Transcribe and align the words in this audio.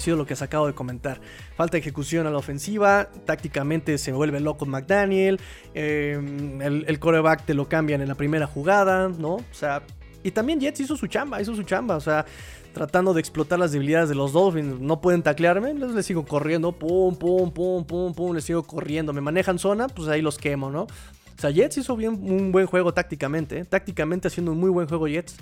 sido 0.00 0.16
lo 0.16 0.26
que 0.26 0.36
se 0.36 0.44
acabo 0.44 0.66
de 0.66 0.74
comentar. 0.74 1.20
Falta 1.56 1.76
ejecución 1.76 2.26
a 2.26 2.30
la 2.30 2.38
ofensiva, 2.38 3.08
tácticamente 3.24 3.98
se 3.98 4.12
vuelve 4.12 4.40
loco 4.40 4.66
McDaniel, 4.66 5.40
em, 5.74 6.60
el, 6.62 6.84
el 6.88 6.98
coreback 6.98 7.44
te 7.44 7.54
lo 7.54 7.68
cambian 7.68 8.00
en 8.00 8.08
la 8.08 8.14
primera 8.14 8.46
jugada, 8.46 9.08
¿no? 9.08 9.34
O 9.34 9.44
sea, 9.52 9.82
y 10.22 10.30
también 10.30 10.60
Jets 10.60 10.80
hizo 10.80 10.96
su 10.96 11.06
chamba, 11.06 11.40
hizo 11.40 11.54
su 11.54 11.62
chamba, 11.62 11.96
o 11.96 12.00
sea, 12.00 12.26
tratando 12.72 13.14
de 13.14 13.20
explotar 13.20 13.58
las 13.58 13.72
debilidades 13.72 14.08
de 14.08 14.14
los 14.14 14.32
Dolphins. 14.32 14.80
No 14.80 15.00
pueden 15.00 15.22
taclearme, 15.22 15.74
les, 15.74 15.92
les 15.92 16.06
sigo 16.06 16.24
corriendo, 16.24 16.72
pum, 16.72 17.16
pum, 17.16 17.50
pum, 17.50 17.84
pum, 17.84 18.14
pum, 18.14 18.34
les 18.34 18.44
sigo 18.44 18.62
corriendo. 18.62 19.12
Me 19.12 19.20
manejan 19.20 19.58
zona, 19.58 19.88
pues 19.88 20.08
ahí 20.08 20.22
los 20.22 20.36
quemo, 20.38 20.70
¿no? 20.70 20.82
O 20.82 21.40
sea, 21.40 21.50
Jets 21.50 21.78
hizo 21.78 21.96
bien 21.96 22.20
un 22.22 22.52
buen 22.52 22.66
juego 22.66 22.92
tácticamente, 22.92 23.60
¿eh? 23.60 23.64
tácticamente 23.64 24.28
haciendo 24.28 24.52
un 24.52 24.58
muy 24.58 24.70
buen 24.70 24.86
juego 24.86 25.08
Jets. 25.08 25.36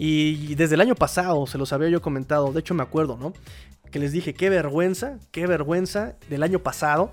Y 0.00 0.54
desde 0.54 0.76
el 0.76 0.80
año 0.80 0.94
pasado, 0.94 1.46
se 1.46 1.58
los 1.58 1.72
había 1.72 1.88
yo 1.88 2.00
comentado, 2.00 2.52
de 2.52 2.60
hecho 2.60 2.72
me 2.72 2.84
acuerdo, 2.84 3.16
¿no? 3.16 3.32
Que 3.90 3.98
les 3.98 4.12
dije, 4.12 4.34
qué 4.34 4.50
vergüenza, 4.50 5.18
qué 5.30 5.46
vergüenza 5.46 6.14
del 6.28 6.42
año 6.42 6.58
pasado 6.60 7.12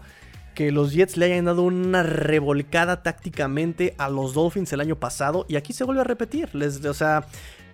que 0.55 0.71
los 0.71 0.93
Jets 0.93 1.17
le 1.17 1.25
hayan 1.25 1.45
dado 1.45 1.61
una 1.63 2.02
revolcada 2.02 3.03
tácticamente 3.03 3.93
a 3.97 4.09
los 4.09 4.33
Dolphins 4.33 4.71
el 4.73 4.80
año 4.80 4.95
pasado. 4.95 5.45
Y 5.47 5.57
aquí 5.57 5.73
se 5.73 5.83
vuelve 5.83 6.02
a 6.02 6.05
repetir. 6.05 6.55
Les, 6.55 6.83
o 6.85 6.93
sea, 6.93 7.27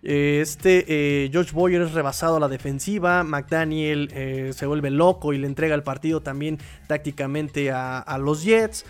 eh, 0.04 0.40
este 0.42 0.86
eh, 0.88 1.30
George 1.32 1.52
Boyer 1.54 1.84
es 1.84 1.94
rebasado 1.94 2.38
a 2.38 2.40
la 2.40 2.50
defensiva. 2.50 3.24
McDaniel 3.24 4.10
eh, 4.14 4.52
se 4.54 4.66
vuelve 4.66 4.90
loco 4.90 5.32
y 5.32 5.38
le 5.38 5.48
entrega 5.48 5.76
el 5.76 5.84
partido 5.84 6.22
también 6.22 6.58
tácticamente 6.88 7.72
a, 7.72 8.18
los 8.20 8.44
Jets. 8.44 8.84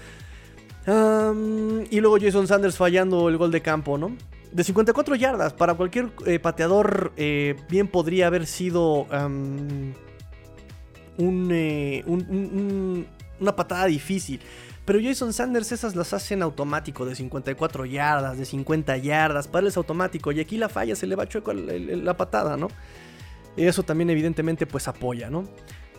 y 0.87 1.99
luego 1.99 2.17
Jason 2.19 2.47
Sanders 2.47 2.77
fallando 2.77 3.29
el 3.29 3.37
gol 3.37 3.51
de 3.51 3.61
campo, 3.61 3.97
¿no? 3.97 4.15
De 4.51 4.63
54 4.63 5.15
yardas, 5.15 5.53
para 5.53 5.75
cualquier 5.75 6.11
pateador, 6.41 7.13
bien 7.15 7.87
podría 7.87 8.27
haber 8.27 8.45
sido 8.45 9.07
un, 11.17 13.05
una 13.39 13.55
patada 13.55 13.85
difícil. 13.85 14.41
Pero 14.85 14.99
Jason 15.01 15.31
Sanders 15.31 15.71
esas 15.71 15.95
las 15.95 16.11
hacen 16.13 16.41
automático 16.41 17.05
de 17.05 17.15
54 17.15 17.85
yardas, 17.85 18.37
de 18.37 18.45
50 18.45 18.97
yardas, 18.97 19.47
para 19.47 19.67
es 19.67 19.77
automático. 19.77 20.31
Y 20.31 20.39
aquí 20.39 20.57
la 20.57 20.69
falla, 20.69 20.95
se 20.95 21.05
le 21.05 21.15
va 21.15 21.27
chueco 21.27 21.53
la 21.53 22.17
patada, 22.17 22.57
¿no? 22.57 22.67
Eso 23.55 23.83
también 23.83 24.09
evidentemente 24.09 24.65
pues 24.65 24.87
apoya, 24.87 25.29
¿no? 25.29 25.47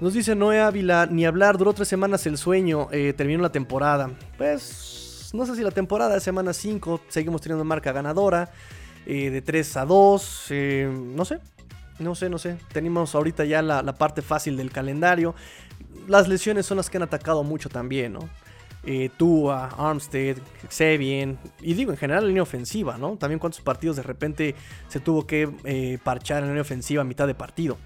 Nos 0.00 0.14
dice 0.14 0.34
Noé 0.34 0.60
Ávila, 0.60 1.06
ni 1.06 1.24
hablar, 1.24 1.58
duró 1.58 1.72
tres 1.74 1.86
semanas 1.86 2.26
el 2.26 2.36
sueño, 2.36 2.88
eh, 2.90 3.12
terminó 3.16 3.40
la 3.40 3.52
temporada. 3.52 4.10
Pues 4.36 5.11
no 5.32 5.46
sé 5.46 5.56
si 5.56 5.62
la 5.62 5.70
temporada 5.70 6.18
semana 6.20 6.52
5 6.52 7.00
seguimos 7.08 7.40
teniendo 7.40 7.64
marca 7.64 7.92
ganadora, 7.92 8.50
eh, 9.06 9.30
de 9.30 9.42
3 9.42 9.76
a 9.78 9.84
2, 9.84 10.46
eh, 10.50 10.90
no 10.92 11.24
sé, 11.24 11.38
no 11.98 12.14
sé, 12.14 12.28
no 12.28 12.38
sé. 12.38 12.56
Tenemos 12.72 13.14
ahorita 13.14 13.44
ya 13.44 13.62
la, 13.62 13.82
la, 13.82 13.94
parte 13.94 14.22
fácil 14.22 14.56
del 14.56 14.70
calendario 14.70 15.34
las 16.08 16.26
lesiones 16.26 16.66
son 16.66 16.78
las 16.78 16.90
que 16.90 16.96
han 16.96 17.04
atacado 17.04 17.44
mucho 17.44 17.68
también, 17.68 18.14
¿no? 18.14 18.28
Eh, 18.84 19.10
Tua, 19.16 19.68
Armstead, 19.78 20.38
Xavier, 20.68 21.36
y 21.60 21.74
digo 21.74 21.92
en 21.92 21.96
general 21.96 22.24
la 22.24 22.28
línea 22.28 22.42
ofensiva, 22.42 22.98
¿no? 22.98 23.16
También 23.16 23.38
cuántos 23.38 23.60
partidos 23.60 23.96
de 23.96 24.02
repente 24.02 24.56
se 24.88 24.98
tuvo 24.98 25.26
que 25.26 25.98
parchar 26.02 26.38
en 26.38 26.44
la 26.44 26.48
línea 26.48 26.62
ofensiva 26.62 27.02
a 27.02 27.04
mitad 27.04 27.28
de 27.28 27.34
partido. 27.34 27.76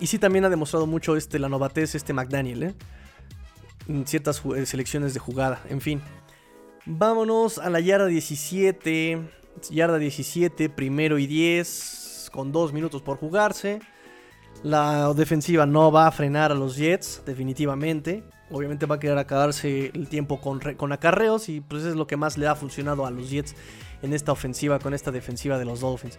y 0.00 0.06
sí 0.06 0.18
también 0.18 0.46
ha 0.46 0.48
demostrado 0.48 0.86
mucho 0.86 1.16
este, 1.16 1.38
la 1.38 1.50
novatez 1.50 1.94
este 1.94 2.14
McDaniel, 2.14 2.62
¿eh? 2.62 2.74
Ciertas 4.04 4.42
eh, 4.56 4.66
selecciones 4.66 5.14
de 5.14 5.20
jugada, 5.20 5.62
en 5.68 5.80
fin. 5.80 6.00
Vámonos 6.86 7.58
a 7.58 7.70
la 7.70 7.80
yarda 7.80 8.06
17. 8.06 9.20
Yarda 9.70 9.98
17, 9.98 10.68
primero 10.70 11.18
y 11.18 11.26
10, 11.26 12.30
con 12.32 12.52
2 12.52 12.72
minutos 12.72 13.02
por 13.02 13.18
jugarse. 13.18 13.80
La 14.62 15.12
defensiva 15.14 15.66
no 15.66 15.90
va 15.90 16.06
a 16.06 16.12
frenar 16.12 16.52
a 16.52 16.54
los 16.54 16.76
Jets, 16.76 17.22
definitivamente. 17.26 18.24
Obviamente 18.50 18.86
va 18.86 18.96
a 18.96 18.98
querer 18.98 19.18
acabarse 19.18 19.90
el 19.94 20.08
tiempo 20.08 20.40
con, 20.40 20.60
con 20.76 20.92
acarreos 20.92 21.48
y 21.48 21.60
pues 21.60 21.84
es 21.84 21.96
lo 21.96 22.06
que 22.06 22.16
más 22.16 22.38
le 22.38 22.46
ha 22.46 22.54
funcionado 22.54 23.06
a 23.06 23.10
los 23.10 23.30
Jets 23.30 23.54
en 24.02 24.12
esta 24.12 24.32
ofensiva, 24.32 24.78
con 24.78 24.94
esta 24.94 25.10
defensiva 25.10 25.58
de 25.58 25.64
los 25.64 25.80
Dolphins 25.80 26.18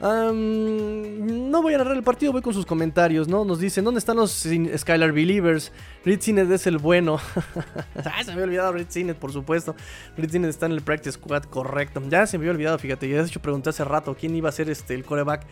no 0.00 1.62
voy 1.62 1.74
a 1.74 1.78
narrar 1.78 1.94
el 1.94 2.02
partido, 2.02 2.32
voy 2.32 2.40
con 2.40 2.54
sus 2.54 2.64
comentarios, 2.64 3.28
¿no? 3.28 3.44
Nos 3.44 3.60
dicen, 3.60 3.84
¿dónde 3.84 3.98
están 3.98 4.16
los 4.16 4.46
Skylar 4.76 5.12
Believers? 5.12 5.72
Reed 6.04 6.20
Sinet 6.20 6.50
es 6.50 6.66
el 6.66 6.78
bueno. 6.78 7.18
se 8.24 8.26
me 8.28 8.32
había 8.32 8.44
olvidado 8.44 8.72
Reed 8.72 8.86
Sinet, 8.88 9.18
por 9.18 9.30
supuesto. 9.30 9.76
Reed 10.16 10.30
Sinet 10.30 10.48
está 10.48 10.66
en 10.66 10.72
el 10.72 10.80
practice 10.80 11.12
squad, 11.12 11.44
correcto. 11.44 12.02
Ya 12.08 12.26
se 12.26 12.38
me 12.38 12.44
había 12.44 12.52
olvidado, 12.52 12.78
fíjate. 12.78 13.10
Ya 13.10 13.18
de 13.18 13.28
hecho 13.28 13.40
pregunté 13.40 13.70
hace 13.70 13.84
rato 13.84 14.16
quién 14.18 14.34
iba 14.34 14.48
a 14.48 14.52
ser 14.52 14.70
este, 14.70 14.94
el 14.94 15.04
coreback, 15.04 15.44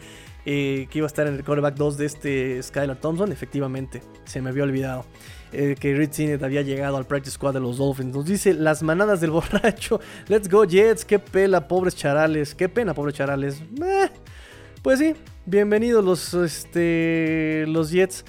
eh, 0.47 0.89
que 0.91 0.99
iba 0.99 1.07
a 1.07 1.09
estar 1.09 1.27
en 1.27 1.35
el 1.35 1.45
coreback 1.45 1.75
2 1.75 1.99
de 1.99 2.07
este 2.07 2.63
Skylar 2.63 2.97
Thompson. 2.97 3.31
Efectivamente, 3.31 4.03
se 4.25 4.41
me 4.41 4.49
había 4.49 4.63
olvidado. 4.63 5.05
Eh, 5.53 5.77
que 5.79 5.95
Reed 5.95 6.13
Sinet 6.13 6.43
había 6.43 6.63
llegado 6.63 6.97
al 6.97 7.07
practice 7.07 7.35
squad 7.35 7.53
de 7.53 7.61
los 7.61 7.77
Dolphins. 7.77 8.15
Nos 8.15 8.25
dice 8.25 8.55
las 8.55 8.83
manadas 8.83 9.21
del 9.21 9.31
borracho. 9.33 10.01
Let's 10.29 10.49
go 10.49 10.65
Jets. 10.65 11.05
Qué 11.05 11.19
pela, 11.19 11.69
pobres 11.69 11.95
charales. 11.95 12.55
Qué 12.55 12.71
pena, 12.71 12.95
pobres 12.95 13.15
charales. 13.15 13.63
Pues 14.89 15.01
sí, 15.01 15.15
bienvenidos 15.45 16.03
los, 16.03 16.33
este, 16.33 17.67
los 17.69 17.91
Jets. 17.91 18.25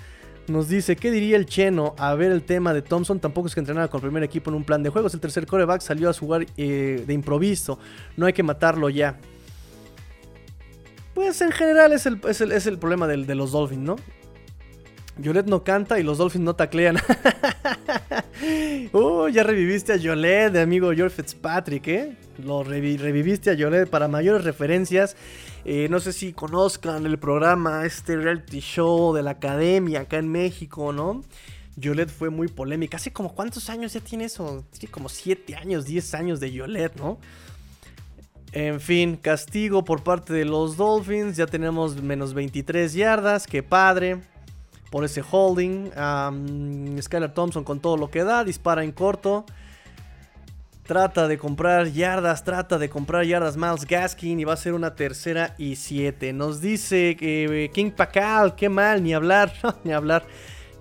Nos 0.49 0.67
dice, 0.67 0.97
¿qué 0.97 1.09
diría 1.09 1.37
el 1.37 1.45
Cheno? 1.45 1.95
A 1.97 2.13
ver 2.15 2.33
el 2.33 2.43
tema 2.43 2.73
de 2.73 2.81
Thompson, 2.81 3.21
tampoco 3.21 3.47
es 3.47 3.53
que 3.53 3.61
entrenara 3.61 3.87
con 3.87 3.99
el 3.99 4.01
primer 4.01 4.23
equipo 4.23 4.49
en 4.49 4.57
un 4.57 4.65
plan 4.65 4.83
de 4.83 4.89
juegos. 4.89 5.13
El 5.13 5.21
tercer 5.21 5.47
coreback 5.47 5.79
salió 5.79 6.09
a 6.09 6.13
jugar 6.13 6.47
eh, 6.57 7.05
de 7.07 7.13
improviso. 7.13 7.79
No 8.17 8.25
hay 8.25 8.33
que 8.33 8.43
matarlo 8.43 8.89
ya. 8.89 9.17
Pues 11.13 11.39
en 11.39 11.53
general 11.53 11.93
es 11.93 12.05
el, 12.05 12.19
es 12.25 12.67
el, 12.67 12.77
problema 12.77 13.07
de 13.07 13.35
los 13.35 13.53
Dolphins, 13.53 13.81
¿no? 13.81 13.95
Yolet 15.17 15.45
no 15.45 15.63
canta 15.63 15.97
y 15.97 16.03
los 16.03 16.17
Dolphins 16.17 16.43
no 16.43 16.55
taclean. 16.57 16.97
ya 19.29 19.43
reviviste 19.43 19.93
a 19.93 19.95
Yolet, 19.97 20.51
de 20.51 20.61
amigo 20.61 20.91
George 20.93 21.15
Fitzpatrick, 21.15 21.87
¿eh? 21.87 22.15
Lo 22.43 22.63
reviviste 22.63 23.49
a 23.49 23.53
Yolet 23.53 23.89
para 23.89 24.07
mayores 24.07 24.43
referencias. 24.43 25.15
Eh, 25.65 25.87
no 25.89 25.99
sé 25.99 26.13
si 26.13 26.33
conozcan 26.33 27.05
el 27.05 27.19
programa, 27.19 27.85
este 27.85 28.15
reality 28.15 28.59
show 28.59 29.13
de 29.13 29.23
la 29.23 29.31
academia 29.31 30.01
acá 30.01 30.17
en 30.17 30.31
México, 30.31 30.91
¿no? 30.93 31.23
Yolet 31.75 32.09
fue 32.09 32.29
muy 32.29 32.47
polémica. 32.47 32.97
Hace 32.97 33.13
como 33.13 33.33
cuántos 33.33 33.69
años 33.69 33.93
ya 33.93 33.99
tiene 33.99 34.25
eso? 34.25 34.65
Tiene 34.77 34.91
como 34.91 35.09
7 35.09 35.55
años, 35.55 35.85
10 35.85 36.13
años 36.15 36.39
de 36.39 36.51
Yolet, 36.51 36.95
¿no? 36.95 37.19
En 38.51 38.81
fin, 38.81 39.15
castigo 39.15 39.85
por 39.85 40.03
parte 40.03 40.33
de 40.33 40.45
los 40.45 40.75
Dolphins. 40.75 41.37
Ya 41.37 41.45
tenemos 41.45 42.01
menos 42.01 42.33
23 42.33 42.93
yardas. 42.93 43.45
Qué 43.45 43.61
padre. 43.61 44.21
Por 44.89 45.03
ese 45.05 45.23
holding. 45.29 45.91
Skylar 47.01 47.33
Thompson 47.33 47.63
con 47.63 47.79
todo 47.79 47.97
lo 47.97 48.09
que 48.09 48.23
da. 48.23 48.43
Dispara 48.43 48.83
en 48.83 48.91
corto. 48.91 49.45
Trata 50.89 51.27
de 51.27 51.37
comprar 51.37 51.91
yardas, 51.91 52.43
trata 52.43 52.79
de 52.79 52.89
comprar 52.89 53.23
yardas 53.23 53.55
Miles 53.55 53.85
Gaskin 53.85 54.39
y 54.39 54.43
va 54.43 54.53
a 54.53 54.57
ser 54.57 54.73
una 54.73 54.95
tercera 54.95 55.53
y 55.59 55.75
siete. 55.75 56.33
Nos 56.33 56.61
dice 56.61 57.15
eh, 57.21 57.69
King 57.71 57.91
Pacal, 57.91 58.55
qué 58.55 58.69
mal, 58.69 59.03
ni 59.03 59.13
hablar, 59.13 59.53
ni 59.83 59.91
hablar, 59.91 60.25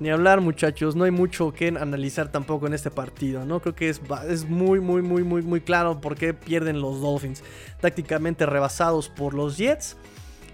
ni 0.00 0.08
hablar 0.08 0.40
muchachos. 0.40 0.96
No 0.96 1.04
hay 1.04 1.10
mucho 1.10 1.52
que 1.52 1.68
analizar 1.68 2.32
tampoco 2.32 2.66
en 2.66 2.72
este 2.72 2.90
partido, 2.90 3.44
¿no? 3.44 3.60
Creo 3.60 3.74
que 3.74 3.90
es, 3.90 4.00
es 4.26 4.48
muy, 4.48 4.80
muy, 4.80 5.02
muy, 5.02 5.24
muy, 5.24 5.42
muy 5.42 5.60
claro 5.60 6.00
por 6.00 6.14
qué 6.14 6.32
pierden 6.32 6.80
los 6.80 7.02
Dolphins. 7.02 7.44
Tácticamente 7.82 8.46
rebasados 8.46 9.10
por 9.10 9.34
los 9.34 9.58
Jets 9.58 9.98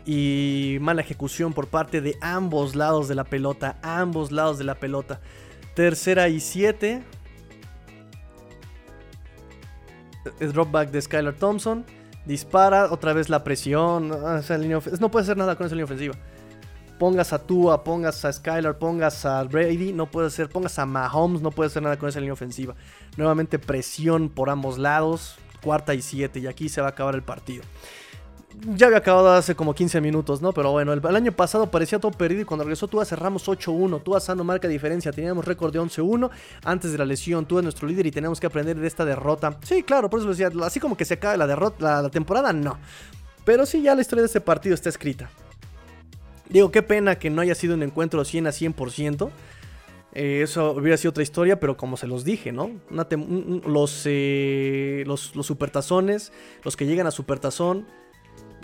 y 0.06 0.78
mala 0.80 1.00
ejecución 1.00 1.52
por 1.52 1.68
parte 1.68 2.00
de 2.00 2.16
ambos 2.20 2.76
lados 2.76 3.08
de 3.08 3.14
la 3.14 3.24
pelota, 3.24 3.78
ambos 3.82 4.32
lados 4.32 4.58
de 4.58 4.64
la 4.64 4.74
pelota. 4.74 5.20
Tercera 5.74 6.28
y 6.28 6.40
siete 6.40 7.02
el 10.40 10.52
dropback 10.52 10.90
de 10.90 11.00
Skylar 11.00 11.34
Thompson. 11.34 11.84
Dispara, 12.26 12.90
otra 12.90 13.12
vez 13.12 13.28
la 13.28 13.44
presión. 13.44 14.12
Ah, 14.12 14.40
no 14.98 15.10
puede 15.10 15.24
hacer 15.24 15.36
nada 15.36 15.56
con 15.56 15.66
esa 15.66 15.74
línea 15.74 15.84
ofensiva. 15.84 16.14
Pongas 16.98 17.32
a 17.32 17.40
Tua, 17.40 17.84
pongas 17.84 18.24
a 18.24 18.32
Skylar, 18.32 18.78
pongas 18.78 19.26
a 19.26 19.42
Brady, 19.44 19.92
no 19.92 20.10
puede 20.10 20.28
hacer. 20.28 20.48
Pongas 20.48 20.78
a 20.78 20.86
Mahomes, 20.86 21.42
no 21.42 21.50
puede 21.50 21.68
hacer 21.68 21.82
nada 21.82 21.98
con 21.98 22.08
esa 22.08 22.20
línea 22.20 22.32
ofensiva. 22.32 22.74
Nuevamente 23.16 23.58
presión 23.58 24.30
por 24.30 24.48
ambos 24.48 24.78
lados. 24.78 25.36
Cuarta 25.62 25.94
y 25.94 26.02
siete, 26.02 26.40
y 26.40 26.46
aquí 26.46 26.68
se 26.68 26.82
va 26.82 26.88
a 26.88 26.90
acabar 26.90 27.14
el 27.14 27.22
partido 27.22 27.64
ya 28.76 28.86
había 28.86 28.98
acabado 28.98 29.30
hace 29.32 29.54
como 29.54 29.74
15 29.74 30.00
minutos, 30.00 30.40
¿no? 30.40 30.52
Pero 30.52 30.72
bueno, 30.72 30.92
el, 30.92 31.16
año 31.16 31.32
pasado 31.32 31.70
parecía 31.70 31.98
todo 31.98 32.12
perdido 32.12 32.42
y 32.42 32.44
cuando 32.44 32.64
regresó 32.64 32.88
Tua 32.88 33.04
cerramos 33.04 33.46
8-1. 33.46 34.02
Tua 34.02 34.20
sano 34.20 34.44
marca 34.44 34.68
diferencia. 34.68 35.12
Teníamos 35.12 35.44
récord 35.44 35.72
de 35.72 35.80
11-1 35.80 36.30
antes 36.64 36.92
de 36.92 36.98
la 36.98 37.04
lesión. 37.04 37.46
Tua 37.46 37.60
es 37.60 37.64
nuestro 37.64 37.86
líder 37.86 38.06
y 38.06 38.10
tenemos 38.10 38.40
que 38.40 38.46
aprender 38.46 38.78
de 38.78 38.86
esta 38.86 39.04
derrota. 39.04 39.58
Sí, 39.62 39.82
claro, 39.82 40.08
por 40.08 40.20
eso 40.20 40.28
decía, 40.28 40.50
así 40.62 40.80
como 40.80 40.96
que 40.96 41.04
se 41.04 41.14
acaba 41.14 41.36
la 41.36 41.46
derrota, 41.46 42.02
la, 42.02 42.08
temporada, 42.08 42.52
no. 42.52 42.78
Pero 43.44 43.66
sí, 43.66 43.82
ya 43.82 43.94
la 43.94 44.00
historia 44.00 44.22
de 44.22 44.26
este 44.26 44.40
partido 44.40 44.74
está 44.74 44.88
escrita. 44.88 45.28
Digo, 46.48 46.70
qué 46.70 46.82
pena 46.82 47.16
que 47.18 47.30
no 47.30 47.42
haya 47.42 47.54
sido 47.54 47.74
un 47.74 47.82
encuentro 47.82 48.24
100 48.24 48.46
a 48.46 48.50
100%. 48.50 49.30
Eh, 50.16 50.42
eso 50.42 50.72
hubiera 50.72 50.96
sido 50.96 51.10
otra 51.10 51.22
historia, 51.22 51.58
pero 51.58 51.76
como 51.76 51.96
se 51.96 52.06
los 52.06 52.24
dije, 52.24 52.52
¿no? 52.52 52.70
los, 52.88 54.02
eh, 54.04 55.02
los, 55.06 55.34
los 55.34 55.44
supertazones, 55.44 56.32
los 56.62 56.76
que 56.76 56.86
llegan 56.86 57.08
a 57.08 57.10
supertazón 57.10 57.84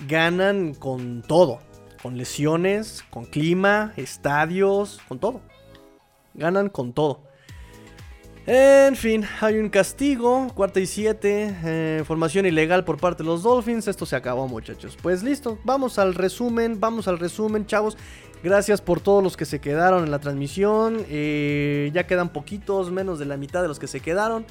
ganan 0.09 0.75
con 0.75 1.23
todo. 1.23 1.61
con 2.03 2.17
lesiones, 2.17 3.05
con 3.11 3.27
clima, 3.27 3.93
estadios, 3.97 5.01
con 5.07 5.19
todo. 5.19 5.43
Ganan 6.33 6.71
con 6.71 6.95
todo. 6.95 7.21
En 8.47 8.97
fin, 8.97 9.25
hay 9.43 9.59
un 9.59 9.69
castigo, 9.69 10.49
cuarta 10.55 10.81
y 10.81 10.87
siete, 10.87 11.55
eh, 11.63 12.03
formación 12.07 12.47
ilegal 12.47 12.85
por 12.85 12.97
parte 12.97 13.23
de 13.23 13.29
los 13.29 13.43
Dolphins. 13.43 13.87
Esto 13.87 14.07
se 14.07 14.17
acabó, 14.17 14.49
muchachos. 14.49 14.97
Pues 15.01 15.23
listo, 15.23 15.59
vamos 15.63 15.99
al 15.99 16.15
resumen, 16.15 16.81
vamos 16.81 17.07
al 17.07 17.19
resumen, 17.19 17.67
chavos. 17.67 17.99
Gracias 18.43 18.81
por 18.81 19.01
todos 19.01 19.23
los 19.23 19.37
que 19.37 19.45
se 19.45 19.61
quedaron 19.61 20.05
en 20.05 20.11
la 20.11 20.19
transmisión. 20.19 21.05
Eh, 21.09 21.91
ya 21.93 22.07
quedan 22.07 22.31
poquitos, 22.31 22.91
menos 22.91 23.19
de 23.19 23.27
la 23.27 23.37
mitad 23.37 23.61
de 23.61 23.69
los 23.69 23.79
que 23.79 23.87
se 23.87 24.01
quedaron. 24.01 24.47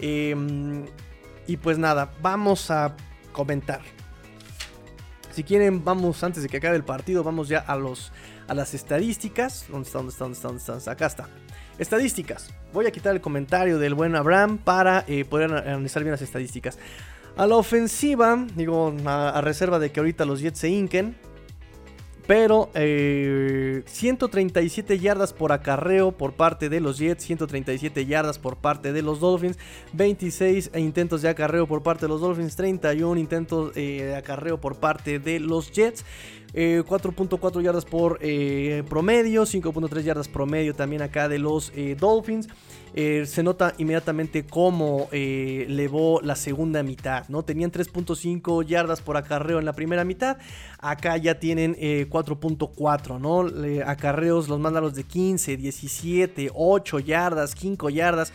Em, 0.00 0.84
y 1.46 1.56
pues 1.56 1.78
nada, 1.78 2.12
vamos 2.20 2.70
a 2.70 2.94
comentar. 3.32 3.80
Si 5.30 5.44
quieren, 5.44 5.84
vamos 5.84 6.22
antes 6.24 6.42
de 6.42 6.48
que 6.48 6.56
acabe 6.56 6.76
el 6.76 6.84
partido, 6.84 7.22
vamos 7.22 7.48
ya 7.48 7.60
a 7.60 7.76
los 7.76 8.12
a 8.48 8.54
las 8.54 8.74
estadísticas. 8.74 9.66
¿Dónde 9.68 9.86
está? 9.86 9.98
¿Dónde 9.98 10.12
está? 10.12 10.24
¿Dónde 10.24 10.36
está? 10.36 10.48
¿Dónde 10.48 10.78
está? 10.78 10.90
Acá 10.90 11.06
está. 11.06 11.28
Estadísticas. 11.78 12.52
Voy 12.72 12.86
a 12.86 12.90
quitar 12.90 13.14
el 13.14 13.20
comentario 13.20 13.78
del 13.78 13.94
buen 13.94 14.16
Abraham 14.16 14.58
para 14.58 15.04
eh, 15.06 15.24
poder 15.24 15.52
analizar 15.52 16.02
bien 16.02 16.12
las 16.12 16.22
estadísticas. 16.22 16.78
A 17.36 17.46
la 17.46 17.56
ofensiva, 17.56 18.44
digo, 18.54 18.94
a, 19.06 19.40
reserva 19.40 19.78
de 19.78 19.90
que 19.90 20.00
ahorita 20.00 20.24
los 20.24 20.40
Jets 20.40 20.58
se 20.58 20.68
hinquen. 20.68 21.16
Pero 22.30 22.70
137 22.72 24.94
eh, 24.94 24.98
yardas 25.00 25.32
por 25.32 25.50
acarreo 25.50 26.12
por 26.12 26.34
parte 26.34 26.68
de 26.68 26.78
los 26.78 26.98
Jets, 26.98 27.24
137 27.24 28.06
yardas 28.06 28.38
por 28.38 28.56
parte 28.56 28.92
de 28.92 29.02
los 29.02 29.18
Dolphins, 29.18 29.58
26 29.94 30.70
intentos 30.76 31.22
de 31.22 31.28
acarreo 31.28 31.66
por 31.66 31.82
parte 31.82 32.02
de 32.02 32.08
los 32.10 32.20
Dolphins, 32.20 32.54
31 32.54 33.18
intentos 33.18 33.72
eh, 33.74 34.04
de 34.04 34.14
acarreo 34.14 34.60
por 34.60 34.76
parte 34.76 35.18
de 35.18 35.40
los 35.40 35.72
Jets. 35.72 36.04
4.4 36.52 37.62
yardas 37.62 37.84
por 37.84 38.18
promedio, 38.88 39.42
5.3 39.42 40.02
yardas 40.02 40.28
promedio 40.28 40.74
también 40.74 41.02
acá 41.02 41.28
de 41.28 41.38
los 41.38 41.72
Dolphins. 41.98 42.48
Eh, 42.94 43.24
se 43.26 43.42
nota 43.42 43.74
inmediatamente 43.78 44.44
cómo 44.44 45.08
eh, 45.12 45.64
levó 45.68 46.20
la 46.22 46.34
segunda 46.34 46.82
mitad, 46.82 47.28
¿no? 47.28 47.44
Tenían 47.44 47.70
3.5 47.70 48.64
yardas 48.64 49.00
por 49.00 49.16
acarreo 49.16 49.60
en 49.60 49.64
la 49.64 49.74
primera 49.74 50.04
mitad, 50.04 50.38
acá 50.78 51.16
ya 51.16 51.38
tienen 51.38 51.76
4.4, 51.76 53.16
eh, 53.16 53.18
¿no? 53.20 53.86
acarreos 53.86 54.48
los 54.48 54.58
más 54.58 54.72
largos 54.72 54.94
de 54.94 55.04
15, 55.04 55.56
17, 55.56 56.50
8 56.52 56.98
yardas, 56.98 57.54
5 57.56 57.90
yardas. 57.90 58.32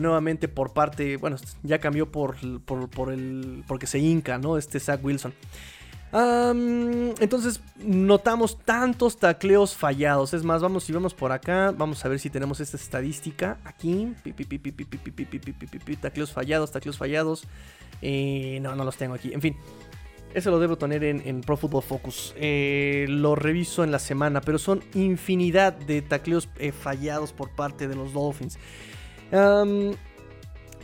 nuevamente 0.00 0.48
por 0.48 0.72
parte, 0.72 1.16
bueno, 1.16 1.36
ya 1.62 1.78
cambió 1.78 2.10
por, 2.10 2.36
por, 2.62 3.12
el, 3.12 3.64
porque 3.66 3.86
se 3.86 3.98
hinca, 3.98 4.38
¿no? 4.38 4.56
Este 4.56 4.80
Zach 4.80 5.04
Wilson 5.04 5.34
entonces 6.14 7.60
notamos 7.78 8.58
tantos 8.58 9.16
tacleos 9.16 9.74
fallados. 9.74 10.32
Es 10.32 10.44
más, 10.44 10.62
vamos 10.62 10.84
si 10.84 10.92
vamos 10.92 11.12
por 11.12 11.32
acá, 11.32 11.74
vamos 11.76 12.04
a 12.04 12.08
ver 12.08 12.20
si 12.20 12.30
tenemos 12.30 12.60
esta 12.60 12.76
estadística 12.76 13.58
aquí. 13.64 14.14
Tacleos 16.00 16.32
fallados, 16.32 16.70
tacleos 16.70 16.96
fallados. 16.96 17.44
no, 18.02 18.76
no 18.76 18.84
los 18.84 18.96
tengo 18.96 19.14
aquí. 19.14 19.32
En 19.32 19.40
fin, 19.40 19.56
eso 20.34 20.50
lo 20.50 20.60
debo 20.60 20.78
tener 20.78 21.02
en, 21.02 21.40
Pro 21.40 21.56
Football 21.56 21.82
Focus. 21.82 22.34
lo 22.38 23.34
reviso 23.34 23.82
en 23.82 23.90
la 23.90 23.98
semana, 23.98 24.40
pero 24.40 24.58
son 24.58 24.84
infinidad 24.94 25.72
de 25.72 26.02
tacleos 26.02 26.48
fallados 26.80 27.32
por 27.32 27.50
parte 27.50 27.88
de 27.88 27.96
los 27.96 28.12
Dolphins. 28.12 28.56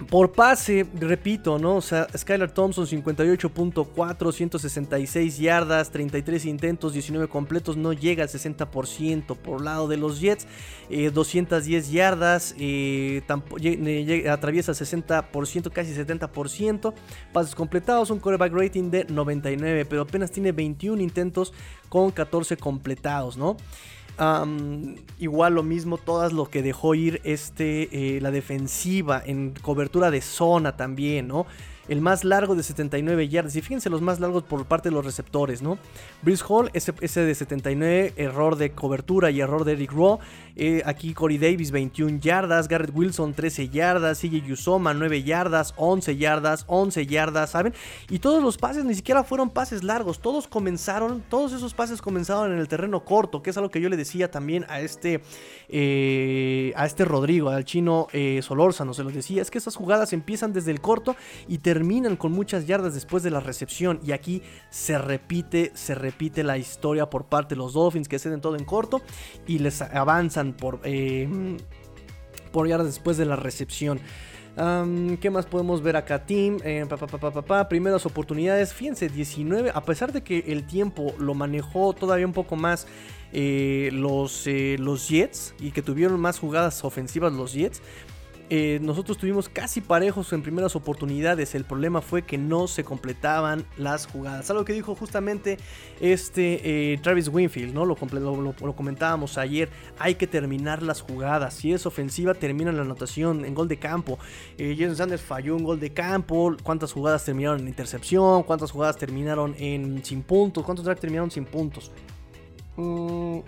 Por 0.08 0.32
pase, 0.32 0.87
repito, 0.99 1.58
¿no? 1.58 1.76
O 1.76 1.81
sea, 1.82 2.06
Skylar 2.17 2.50
Thompson 2.50 2.87
58.4, 2.87 4.32
166 4.32 5.38
yardas, 5.38 5.91
33 5.91 6.47
intentos, 6.47 6.94
19 6.94 7.29
completos, 7.29 7.76
no 7.76 7.93
llega 7.93 8.23
al 8.23 8.31
60% 8.31 9.37
por 9.37 9.62
lado 9.62 9.88
de 9.88 9.99
los 9.99 10.20
Jets, 10.20 10.47
210 10.88 11.88
eh, 11.88 11.93
yardas, 11.93 12.55
eh, 12.58 13.23
atraviesa 14.31 14.73
el 14.73 14.79
60%, 14.79 15.70
casi 15.70 15.93
70%, 15.93 16.94
pases 17.32 17.55
completados, 17.55 18.11
un 18.11 18.20
quarterback 18.20 18.52
rating 18.55 18.91
de 18.91 19.05
99, 19.05 19.85
pero 19.85 20.02
apenas 20.02 20.31
tiene 20.31 20.52
21 20.52 21.02
intentos 21.02 21.52
con 21.91 22.11
14 22.11 22.56
completados, 22.56 23.37
¿no? 23.37 23.56
Igual 25.19 25.55
lo 25.55 25.63
mismo, 25.63 25.97
todas 25.97 26.33
lo 26.33 26.47
que 26.47 26.63
dejó 26.63 26.95
ir 26.95 27.21
este, 27.25 28.17
eh, 28.17 28.21
la 28.21 28.31
defensiva 28.31 29.23
en 29.25 29.55
cobertura 29.63 30.11
de 30.11 30.21
zona 30.21 30.77
también, 30.77 31.29
¿no? 31.29 31.47
El 31.88 32.00
más 32.00 32.25
largo 32.25 32.55
de 32.55 32.62
79 32.62 33.29
yardas. 33.29 33.56
Y 33.56 33.62
fíjense 33.62 33.91
los 33.91 34.00
más 34.00 34.21
largos 34.21 34.44
por 34.44 34.65
parte 34.65 34.91
de 34.91 34.94
los 34.94 35.05
receptores, 35.05 35.61
¿no? 35.61 35.79
Brice 36.23 36.44
Hall, 36.49 36.71
ese, 36.73 37.21
de 37.21 37.35
79, 37.35 38.15
error 38.17 38.56
de 38.56 38.71
cobertura 38.71 39.31
y 39.31 39.41
error 39.41 39.65
de 39.65 39.73
Eric 39.73 39.93
Rowe. 39.93 40.21
Eh, 40.56 40.82
aquí 40.85 41.15
Corey 41.15 41.38
Davis, 41.38 41.73
21 41.73 42.21
yardas. 42.21 42.69
Garrett 42.69 42.94
Wilson, 42.94 43.35
13 43.35 43.71
yardas. 43.71 44.21
CJ 44.21 44.47
Yusoma, 44.47 44.94
9 44.94 45.25
yardas. 45.25 45.75
11 45.77 46.17
yardas, 46.17 46.65
11 46.69 47.06
yardas, 47.06 47.50
¿saben? 47.50 47.75
Y 48.09 48.21
todos 48.21 48.43
los 48.43 48.56
pases 48.56 48.85
ni 48.85 48.94
siquiera 48.94 49.25
fueron 49.25 49.50
pases 49.50 49.83
largos. 49.83 50.21
Todos 50.21 50.47
comenzaron, 50.47 51.25
todos 51.29 51.53
esos 51.53 51.75
pases 51.75 52.00
comenzaron 52.00 52.53
en 52.53 52.59
el 52.59 52.69
terreno 52.69 53.05
corto, 53.05 53.43
que 53.43 53.50
es 53.50 53.56
algo 53.56 53.71
que 53.71 53.81
yo 53.81 53.88
le 53.88 53.97
decía 53.97 54.31
también 54.31 54.65
a 54.69 54.81
este, 54.81 55.23
eh, 55.69 56.73
a 56.76 56.87
este 56.87 57.05
Rodrigo, 57.05 57.49
al 57.50 57.65
chino 57.65 58.06
eh, 58.12 58.41
Solórzano. 58.43 58.94
Se 58.94 59.03
los 59.03 59.12
decía, 59.12 59.43
es 59.43 59.50
que 59.50 59.59
esas 59.59 59.75
jugadas 59.75 60.12
empiezan 60.12 60.53
desde 60.53 60.71
el 60.71 60.81
corto 60.81 61.17
y 61.49 61.59
terminan 61.59 61.80
terminan 61.81 62.17
con 62.17 62.32
muchas 62.32 62.67
yardas 62.67 62.93
después 62.93 63.23
de 63.23 63.31
la 63.31 63.41
recepción. 63.41 64.00
Y 64.05 64.12
aquí 64.12 64.43
se 64.69 64.99
repite, 64.99 65.73
se 65.73 65.94
repite 65.94 66.44
la 66.44 66.59
historia 66.59 67.09
por 67.09 67.25
parte 67.25 67.55
de 67.55 67.59
los 67.59 67.73
Dolphins 67.73 68.06
que 68.06 68.19
ceden 68.19 68.43
todo 68.43 68.55
en 68.55 68.67
corto 68.67 69.00
y 69.47 69.61
les 69.61 69.81
avanzan 69.81 70.53
por, 70.53 70.81
eh, 70.85 71.27
por 72.53 72.69
yardas 72.69 72.88
después 72.88 73.17
de 73.17 73.25
la 73.25 73.37
recepción. 73.37 73.99
¿Qué 75.23 75.31
más 75.31 75.47
podemos 75.47 75.81
ver 75.82 75.97
acá, 75.97 76.27
Team? 76.27 76.59
Eh, 76.65 76.87
primeras 77.71 78.05
oportunidades. 78.05 78.75
Fíjense, 78.75 79.09
19. 79.09 79.73
A 79.75 79.83
pesar 79.83 80.12
de 80.12 80.23
que 80.23 80.45
el 80.49 80.66
tiempo 80.66 81.14
lo 81.19 81.33
manejó 81.33 81.95
todavía 81.95 82.26
un 82.26 82.35
poco 82.35 82.57
más 82.57 82.87
eh, 83.33 83.88
los, 83.95 84.47
los 84.47 85.09
Jets 85.09 85.55
y 85.59 85.71
que 85.71 85.81
tuvieron 85.81 86.21
más 86.21 86.38
jugadas 86.38 86.85
ofensivas 86.85 87.33
los 87.33 87.55
Jets. 87.55 87.81
Eh, 88.52 88.80
nosotros 88.83 89.16
tuvimos 89.16 89.49
casi 89.49 89.80
parejos 89.80 90.33
en 90.33 90.42
primeras 90.42 90.75
oportunidades. 90.75 91.54
El 91.54 91.64
problema 91.64 92.00
fue 92.00 92.23
que 92.23 92.37
no 92.37 92.66
se 92.66 92.83
completaban 92.83 93.64
las 93.76 94.07
jugadas. 94.07 94.50
Algo 94.50 94.64
que 94.64 94.73
dijo 94.73 94.97
justamente 94.97 95.57
este 96.00 96.92
eh, 96.92 96.99
Travis 96.99 97.28
Winfield, 97.28 97.73
¿no? 97.73 97.87
Lo, 97.87 97.97
lo, 97.97 98.73
comentábamos 98.75 99.38
ayer. 99.38 99.71
Hay 100.00 100.16
que 100.16 100.26
terminar 100.26 100.83
las 100.83 101.00
jugadas. 101.00 101.54
Si 101.54 101.73
es 101.73 101.87
ofensiva, 101.87 102.35
termina 102.35 102.73
la 102.73 102.83
anotación 102.83 103.45
en 103.45 103.54
gol 103.54 103.69
de 103.69 103.78
campo. 103.78 104.19
Eh, 104.59 104.75
Jason 104.76 104.97
Sanders 104.97 105.23
falló 105.23 105.54
un 105.54 105.62
gol 105.62 105.78
de 105.78 105.92
campo. 105.92 106.57
¿Cuántas 106.64 106.92
jugadas 106.92 107.25
terminaron 107.25 107.61
en 107.61 107.69
intercepción? 107.69 108.42
¿Cuántas 108.42 108.73
jugadas 108.73 108.97
terminaron 108.97 109.54
en 109.59 110.04
sin 110.04 110.25
puntos? 110.25 110.64
¿Cuántos 110.64 110.85
drives 110.85 111.00
terminaron 111.00 111.30
sin 111.30 111.45
puntos? 111.45 111.92
Mm. 112.76 113.38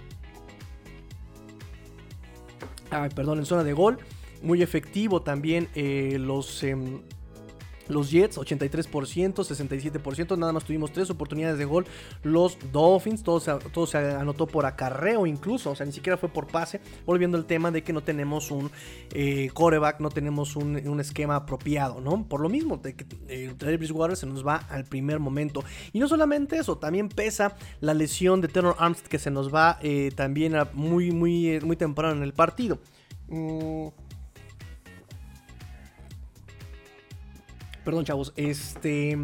Perdón, 3.16 3.38
en 3.38 3.46
zona 3.46 3.64
de 3.64 3.72
gol 3.72 3.98
muy 4.42 4.62
efectivo 4.62 5.22
también 5.22 5.68
eh, 5.74 6.16
los... 6.18 6.62
Em, 6.62 7.00
los 7.88 8.10
Jets, 8.10 8.38
83%, 8.38 9.34
67%, 9.34 10.38
nada 10.38 10.52
más 10.52 10.64
tuvimos 10.64 10.92
tres 10.92 11.10
oportunidades 11.10 11.58
de 11.58 11.64
gol. 11.64 11.86
Los 12.22 12.58
Dolphins, 12.72 13.22
todo 13.22 13.40
se, 13.40 13.52
todo 13.72 13.86
se 13.86 13.98
anotó 13.98 14.46
por 14.46 14.66
acarreo 14.66 15.26
incluso, 15.26 15.70
o 15.70 15.76
sea, 15.76 15.86
ni 15.86 15.92
siquiera 15.92 16.16
fue 16.16 16.28
por 16.28 16.46
pase. 16.46 16.80
Volviendo 17.06 17.36
al 17.36 17.44
tema 17.44 17.70
de 17.70 17.82
que 17.82 17.92
no 17.92 18.02
tenemos 18.02 18.50
un 18.50 18.70
eh, 19.12 19.50
coreback, 19.52 20.00
no 20.00 20.10
tenemos 20.10 20.56
un, 20.56 20.72
esquema 21.00 21.36
apropiado, 21.36 22.00
¿no? 22.00 22.28
Por 22.28 22.40
lo 22.40 22.48
mismo, 22.48 22.76
de 22.76 22.94
que 22.94 23.06
eh, 23.28 23.54
se 24.14 24.26
nos 24.26 24.46
va 24.46 24.56
al 24.56 24.84
primer 24.84 25.18
momento. 25.18 25.64
Y 25.92 25.98
no 25.98 26.06
solamente 26.06 26.56
eso, 26.56 26.78
también 26.78 27.08
pesa 27.08 27.56
la 27.80 27.94
lesión 27.94 28.40
de 28.40 28.48
Tenor 28.48 28.76
Armstead 28.78 29.08
que 29.08 29.18
se 29.18 29.30
nos 29.30 29.52
va 29.52 29.78
eh, 29.82 30.12
también 30.14 30.54
muy, 30.74 31.10
muy, 31.10 31.60
muy 31.60 31.76
temprano 31.76 32.16
en 32.16 32.22
el 32.22 32.34
partido. 32.34 32.78
Mm, 33.28 33.88
Perdón, 37.84 38.04
chavos. 38.04 38.32
Este. 38.36 39.16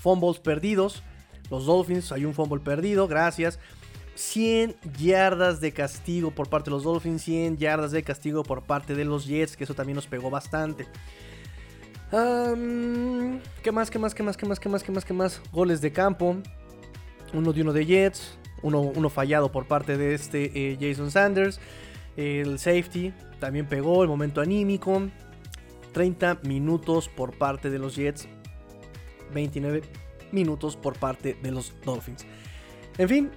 Fumbles 0.00 0.38
perdidos. 0.38 1.02
Los 1.50 1.66
Dolphins, 1.66 2.10
hay 2.12 2.24
un 2.24 2.34
fumble 2.34 2.60
perdido, 2.60 3.06
gracias. 3.06 3.58
100 4.16 4.76
yardas 4.98 5.60
de 5.60 5.72
castigo 5.72 6.30
por 6.30 6.48
parte 6.48 6.70
de 6.70 6.76
los 6.76 6.84
Dolphins, 6.84 7.22
100 7.22 7.58
yardas 7.58 7.92
de 7.92 8.02
castigo 8.02 8.42
por 8.42 8.62
parte 8.62 8.94
de 8.94 9.04
los 9.04 9.26
Jets, 9.26 9.56
que 9.56 9.64
eso 9.64 9.74
también 9.74 9.96
nos 9.96 10.06
pegó 10.06 10.30
bastante. 10.30 10.86
¿Qué 12.10 13.72
más? 13.72 13.90
¿Qué 13.90 13.98
más? 13.98 14.14
¿Qué 14.14 14.22
más? 14.22 14.36
¿Qué 14.36 14.46
más? 14.46 14.60
¿Qué 14.60 14.68
más? 14.68 14.82
¿Qué 14.82 14.92
más? 14.92 15.04
¿Qué 15.04 15.12
más? 15.12 15.42
Goles 15.52 15.80
de 15.80 15.92
campo. 15.92 16.36
Uno 17.32 17.52
de 17.52 17.62
uno 17.62 17.72
de 17.72 17.84
Jets. 17.84 18.38
Uno, 18.62 18.80
uno 18.80 19.10
fallado 19.10 19.52
por 19.52 19.66
parte 19.66 19.96
de 19.96 20.14
este 20.14 20.50
eh, 20.54 20.78
Jason 20.80 21.10
Sanders. 21.10 21.60
El 22.16 22.58
safety 22.58 23.12
también 23.38 23.66
pegó. 23.66 24.02
El 24.02 24.08
momento 24.08 24.40
anímico. 24.40 25.02
30 25.96 26.40
minutos 26.42 27.08
por 27.08 27.38
parte 27.38 27.70
de 27.70 27.78
los 27.78 27.96
Jets, 27.96 28.28
29 29.32 29.80
minutos 30.30 30.76
por 30.76 30.98
parte 30.98 31.38
de 31.42 31.50
los 31.50 31.72
Dolphins. 31.86 32.26
En 32.98 33.08
fin, 33.08 33.30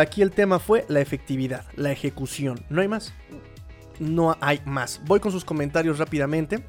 aquí 0.00 0.22
el 0.22 0.30
tema 0.30 0.58
fue 0.58 0.86
la 0.88 1.02
efectividad, 1.02 1.66
la 1.76 1.92
ejecución. 1.92 2.64
No 2.70 2.80
hay 2.80 2.88
más. 2.88 3.12
No 4.00 4.38
hay 4.40 4.62
más. 4.64 5.02
Voy 5.04 5.20
con 5.20 5.32
sus 5.32 5.44
comentarios 5.44 5.98
rápidamente. 5.98 6.64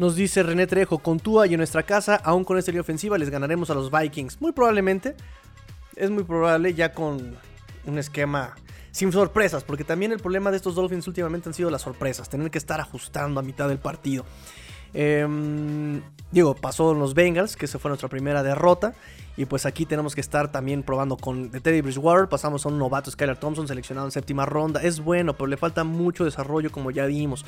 Nos 0.00 0.16
dice 0.16 0.42
René 0.42 0.66
Trejo, 0.66 0.98
con 0.98 1.20
Tua 1.20 1.46
y 1.46 1.54
en 1.54 1.58
nuestra 1.58 1.84
casa, 1.84 2.16
aún 2.16 2.42
con 2.42 2.58
esta 2.58 2.72
línea 2.72 2.82
ofensiva, 2.82 3.18
les 3.18 3.30
ganaremos 3.30 3.70
a 3.70 3.74
los 3.74 3.88
Vikings. 3.88 4.40
Muy 4.40 4.50
probablemente. 4.50 5.14
Es 5.94 6.10
muy 6.10 6.24
probable 6.24 6.74
ya 6.74 6.92
con 6.92 7.36
un 7.86 7.98
esquema 8.00 8.56
sin 8.90 9.12
sorpresas, 9.12 9.64
porque 9.64 9.84
también 9.84 10.12
el 10.12 10.18
problema 10.18 10.50
de 10.50 10.56
estos 10.56 10.74
Dolphins 10.74 11.06
últimamente 11.06 11.48
han 11.48 11.54
sido 11.54 11.70
las 11.70 11.82
sorpresas, 11.82 12.28
tener 12.28 12.50
que 12.50 12.58
estar 12.58 12.80
ajustando 12.80 13.40
a 13.40 13.42
mitad 13.42 13.68
del 13.68 13.78
partido. 13.78 14.24
Em, 14.92 16.02
digo, 16.32 16.54
pasó 16.54 16.92
en 16.92 16.98
los 16.98 17.14
Bengals, 17.14 17.56
que 17.56 17.66
esa 17.66 17.78
fue 17.78 17.90
nuestra 17.90 18.08
primera 18.08 18.42
derrota. 18.42 18.94
Y 19.36 19.46
pues 19.46 19.64
aquí 19.64 19.86
tenemos 19.86 20.14
que 20.14 20.20
estar 20.20 20.52
también 20.52 20.82
probando 20.82 21.16
con 21.16 21.50
Teddy 21.50 21.80
Bridgewater. 21.80 22.28
Pasamos 22.28 22.66
a 22.66 22.68
un 22.68 22.78
novato, 22.78 23.10
Skylar 23.10 23.38
Thompson, 23.38 23.66
seleccionado 23.66 24.06
en 24.06 24.10
séptima 24.10 24.44
ronda. 24.44 24.82
Es 24.82 25.00
bueno, 25.00 25.34
pero 25.34 25.46
le 25.46 25.56
falta 25.56 25.84
mucho 25.84 26.24
desarrollo, 26.24 26.70
como 26.70 26.90
ya 26.90 27.06
vimos. 27.06 27.44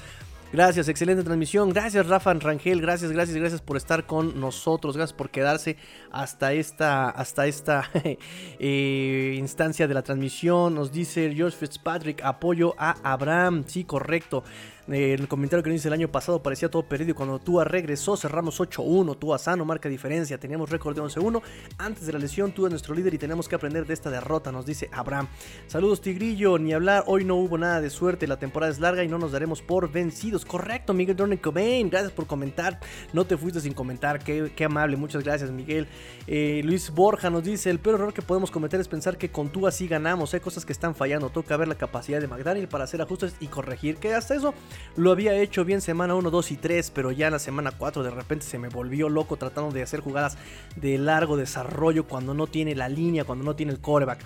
Gracias, 0.53 0.87
excelente 0.89 1.23
transmisión. 1.23 1.71
Gracias, 1.71 2.07
Rafa 2.07 2.35
Rangel. 2.35 2.83
Gracias, 2.83 3.11
gracias, 3.11 3.39
gracias 3.39 3.63
por 3.63 3.79
estar 3.79 4.05
con 4.05 4.39
nosotros. 4.39 4.99
Gracias 4.99 5.17
por 5.17 5.31
quedarse 5.31 5.79
hasta 6.11 6.53
esta, 6.53 7.09
hasta 7.09 7.47
esta 7.47 7.89
eh, 8.59 9.35
instancia 9.39 9.89
de 9.89 9.95
la 9.95 10.03
transmisión. 10.03 10.75
Nos 10.75 10.93
dice 10.93 11.33
George 11.35 11.57
Fitzpatrick, 11.57 12.23
apoyo 12.23 12.75
a 12.77 12.97
Abraham. 13.03 13.65
Sí, 13.67 13.85
correcto. 13.85 14.45
Eh, 14.89 15.15
el 15.15 15.29
comentario 15.29 15.63
que 15.63 15.71
nos 15.71 15.77
dice 15.77 15.89
el 15.89 15.95
año 15.95 16.09
pasado 16.09 16.43
parecía 16.43 16.71
todo 16.71 16.83
perdido. 16.83 17.15
Cuando 17.15 17.39
Tua 17.39 17.65
regresó, 17.65 18.17
cerramos 18.17 18.61
8-1. 18.61 19.19
Tua 19.19 19.39
sano, 19.39 19.65
marca 19.65 19.89
diferencia. 19.89 20.39
Teníamos 20.39 20.71
récord 20.71 20.97
de 20.97 21.03
11-1. 21.03 21.41
Antes 21.79 22.07
de 22.07 22.13
la 22.13 22.19
lesión, 22.19 22.53
Tua 22.53 22.69
es 22.69 22.73
nuestro 22.73 22.95
líder 22.95 23.15
y 23.15 23.19
tenemos 23.19 23.49
que 23.49 23.55
aprender 23.55 23.87
de 23.87 23.95
esta 23.95 24.11
derrota, 24.11 24.51
nos 24.51 24.67
dice 24.67 24.89
Abraham. 24.93 25.29
Saludos, 25.67 26.01
Tigrillo. 26.01 26.59
Ni 26.59 26.73
hablar, 26.73 27.05
hoy 27.07 27.25
no 27.25 27.37
hubo 27.37 27.59
nada 27.59 27.81
de 27.81 27.91
suerte. 27.91 28.27
La 28.27 28.39
temporada 28.39 28.73
es 28.73 28.81
larga 28.81 29.05
y 29.05 29.09
no 29.09 29.19
nos 29.19 29.33
daremos 29.33 29.63
por 29.63 29.91
vencidos. 29.91 30.45
Correcto, 30.45 30.95
Miguel 30.95 31.17
Dorne 31.17 31.41
Cobain. 31.41 31.89
Gracias 31.89 32.13
por 32.13 32.27
comentar. 32.27 32.81
No 33.13 33.25
te 33.25 33.37
fuiste 33.37 33.61
sin 33.61 33.75
comentar. 33.75 34.23
Qué, 34.23 34.65
amable. 34.65 34.97
Muchas 34.97 35.23
gracias, 35.23 35.51
Miguel. 35.51 35.87
Eh, 36.27 36.61
Luis 36.65 36.91
Borja 36.91 37.31
nos 37.31 37.45
dice: 37.45 37.71
El 37.71 37.79
peor 37.79 37.97
error 37.97 38.13
que 38.13 38.23
podemos 38.23 38.51
cometer 38.51 38.81
es 38.81 38.89
pensar 38.89 39.17
que 39.17 39.31
con 39.31 39.51
Tua 39.51 39.71
sí 39.71 39.87
ganamos. 39.87 40.35
Hay 40.35 40.41
cosas 40.41 40.65
que 40.65 40.73
están 40.73 40.95
fallando. 40.95 41.31
Toca 41.31 41.57
ver 41.57 41.69
la 41.69 41.77
capacidad 41.77 42.21
de 42.21 42.27
McDaniel 42.27 42.69
para 42.69 42.85
hacer 42.85 43.01
ajustes 43.01 43.35
y 43.41 43.47
corregir. 43.47 43.97
Que 43.97 44.15
hasta 44.15 44.35
eso 44.35 44.55
lo 44.97 45.11
había 45.11 45.35
hecho 45.35 45.65
bien 45.65 45.81
semana 45.81 46.15
1, 46.15 46.31
2 46.31 46.51
y 46.53 46.57
3, 46.57 46.91
pero 46.91 47.13
ya 47.13 47.27
en 47.27 47.33
la 47.33 47.39
semana 47.39 47.73
4 47.77 48.03
de 48.03 48.11
repente 48.11 48.45
se 48.47 48.59
me 48.59 48.69
volvió 48.69 49.09
loco 49.09 49.37
tratando 49.37 49.71
de 49.71 49.83
hacer 49.83 50.01
jugadas 50.01 50.37
de 50.77 50.99
largo 50.99 51.37
desarrollo 51.37 52.05
cuando 52.05 52.35
no 52.35 52.47
tiene 52.47 52.75
la 52.75 52.89
línea, 52.89 53.25
cuando 53.25 53.45
no 53.45 53.57
tiene 53.57 53.73
el 53.73 53.81
coreback. 53.81 54.21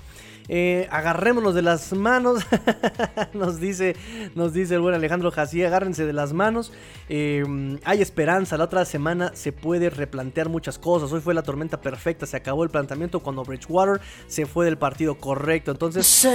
Eh, 0.48 0.86
agarrémonos 0.90 1.54
de 1.54 1.62
las 1.62 1.92
manos. 1.92 2.44
nos, 3.32 3.60
dice, 3.60 3.96
nos 4.34 4.52
dice 4.52 4.74
el 4.74 4.80
buen 4.80 4.94
Alejandro 4.94 5.30
Jasí. 5.30 5.62
Agárrense 5.64 6.06
de 6.06 6.12
las 6.12 6.32
manos. 6.32 6.72
Eh, 7.08 7.78
hay 7.84 8.02
esperanza. 8.02 8.56
La 8.56 8.64
otra 8.64 8.84
semana 8.84 9.32
se 9.34 9.52
puede 9.52 9.90
replantear 9.90 10.48
muchas 10.48 10.78
cosas. 10.78 11.12
Hoy 11.12 11.20
fue 11.20 11.34
la 11.34 11.42
tormenta 11.42 11.80
perfecta. 11.80 12.26
Se 12.26 12.36
acabó 12.36 12.64
el 12.64 12.70
planteamiento 12.70 13.20
cuando 13.20 13.44
Bridgewater 13.44 14.00
se 14.26 14.46
fue 14.46 14.64
del 14.64 14.78
partido 14.78 15.16
correcto. 15.16 15.70
Entonces 15.70 16.26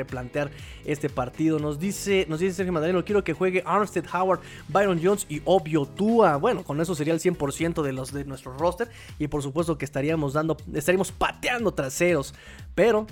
replantear 0.00 0.50
este 0.84 1.08
partido. 1.08 1.58
Nos 1.58 1.78
dice, 1.78 2.26
nos 2.28 2.40
dice 2.40 2.54
Sergio 2.54 2.72
Madaleno, 2.72 3.04
quiero 3.04 3.22
que 3.22 3.32
juegue 3.32 3.62
Armstead 3.66 4.04
Howard, 4.12 4.40
Byron 4.68 5.00
Jones 5.02 5.26
y 5.28 5.42
Obvio 5.44 5.86
Tua. 5.86 6.36
Bueno, 6.36 6.64
con 6.64 6.80
eso 6.80 6.94
sería 6.94 7.14
el 7.14 7.20
100% 7.20 7.82
de 7.82 7.92
los 7.92 8.12
de 8.12 8.24
nuestro 8.24 8.56
roster 8.56 8.88
y 9.18 9.28
por 9.28 9.42
supuesto 9.42 9.78
que 9.78 9.84
estaríamos 9.84 10.32
dando 10.32 10.56
estaríamos 10.74 11.12
pateando 11.12 11.72
traseros, 11.72 12.34
pero 12.74 13.06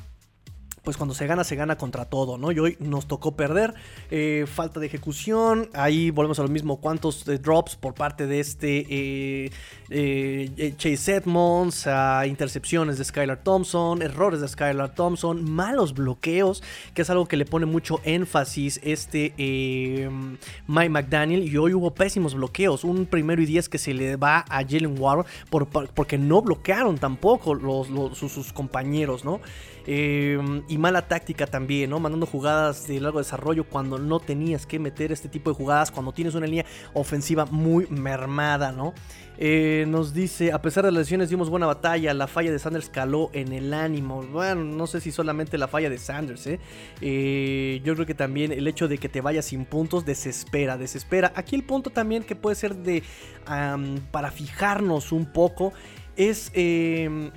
pues 0.88 0.96
cuando 0.96 1.14
se 1.14 1.26
gana, 1.26 1.44
se 1.44 1.54
gana 1.54 1.76
contra 1.76 2.06
todo, 2.06 2.38
¿no? 2.38 2.50
Y 2.50 2.58
hoy 2.58 2.78
nos 2.80 3.06
tocó 3.06 3.32
perder, 3.32 3.74
eh, 4.10 4.46
falta 4.50 4.80
de 4.80 4.86
ejecución, 4.86 5.68
ahí 5.74 6.10
volvemos 6.10 6.38
a 6.38 6.42
lo 6.42 6.48
mismo, 6.48 6.80
cuántos 6.80 7.28
eh, 7.28 7.36
drops 7.36 7.76
por 7.76 7.92
parte 7.92 8.26
de 8.26 8.40
este 8.40 9.50
eh, 9.90 10.74
Chase 10.78 11.16
Edmonds, 11.16 11.86
intercepciones 12.26 12.96
de 12.96 13.04
Skylar 13.04 13.42
Thompson, 13.42 14.00
errores 14.00 14.40
de 14.40 14.48
Skylar 14.48 14.94
Thompson, 14.94 15.44
malos 15.44 15.92
bloqueos, 15.92 16.62
que 16.94 17.02
es 17.02 17.10
algo 17.10 17.26
que 17.26 17.36
le 17.36 17.44
pone 17.44 17.66
mucho 17.66 18.00
énfasis 18.04 18.80
este 18.82 19.34
Mike 20.68 20.88
McDaniel, 20.88 21.46
y 21.46 21.54
hoy 21.58 21.74
hubo 21.74 21.92
pésimos 21.92 22.32
bloqueos, 22.32 22.82
un 22.82 23.04
primero 23.04 23.42
y 23.42 23.44
diez 23.44 23.68
que 23.68 23.76
se 23.76 23.92
le 23.92 24.16
va 24.16 24.46
a 24.48 24.62
Jalen 24.62 24.98
Ward 24.98 25.26
por, 25.50 25.66
porque 25.66 26.16
no 26.16 26.40
bloquearon 26.40 26.96
tampoco 26.96 27.58
sus 28.14 28.54
compañeros, 28.54 29.22
¿no? 29.22 29.42
Em, 29.86 30.62
y 30.68 30.78
mala 30.78 31.08
táctica 31.08 31.46
también, 31.46 31.90
¿no? 31.90 32.00
Mandando 32.00 32.26
jugadas 32.26 32.86
de 32.86 33.00
largo 33.00 33.18
desarrollo 33.18 33.64
cuando 33.64 33.98
no 33.98 34.20
tenías 34.20 34.66
que 34.66 34.78
meter 34.78 35.12
este 35.12 35.28
tipo 35.28 35.50
de 35.50 35.56
jugadas, 35.56 35.90
cuando 35.90 36.12
tienes 36.12 36.34
una 36.34 36.46
línea 36.46 36.66
ofensiva 36.94 37.46
muy 37.46 37.86
mermada, 37.88 38.72
¿no? 38.72 38.94
Eh, 39.40 39.84
nos 39.86 40.12
dice, 40.12 40.50
a 40.50 40.60
pesar 40.60 40.84
de 40.84 40.90
las 40.90 41.02
lesiones 41.02 41.30
dimos 41.30 41.48
buena 41.48 41.66
batalla, 41.66 42.12
la 42.12 42.26
falla 42.26 42.50
de 42.50 42.58
Sanders 42.58 42.88
caló 42.88 43.30
en 43.32 43.52
el 43.52 43.72
ánimo. 43.72 44.22
Bueno, 44.22 44.64
no 44.64 44.86
sé 44.88 45.00
si 45.00 45.12
solamente 45.12 45.56
la 45.58 45.68
falla 45.68 45.88
de 45.88 45.98
Sanders, 45.98 46.46
¿eh? 46.48 46.60
¿eh? 47.00 47.80
yo 47.84 47.94
creo 47.94 48.04
que 48.04 48.14
también 48.14 48.50
el 48.50 48.66
hecho 48.66 48.88
de 48.88 48.98
que 48.98 49.08
te 49.08 49.20
vayas 49.20 49.46
sin 49.46 49.64
puntos 49.64 50.04
desespera, 50.04 50.76
desespera. 50.76 51.32
Aquí 51.36 51.54
el 51.54 51.62
punto 51.62 51.90
también 51.90 52.24
que 52.24 52.34
puede 52.34 52.56
ser 52.56 52.74
de, 52.74 53.04
para 54.10 54.30
fijarnos 54.32 55.12
un 55.12 55.32
poco, 55.32 55.72
es... 56.16 56.50
Em, 56.54 57.30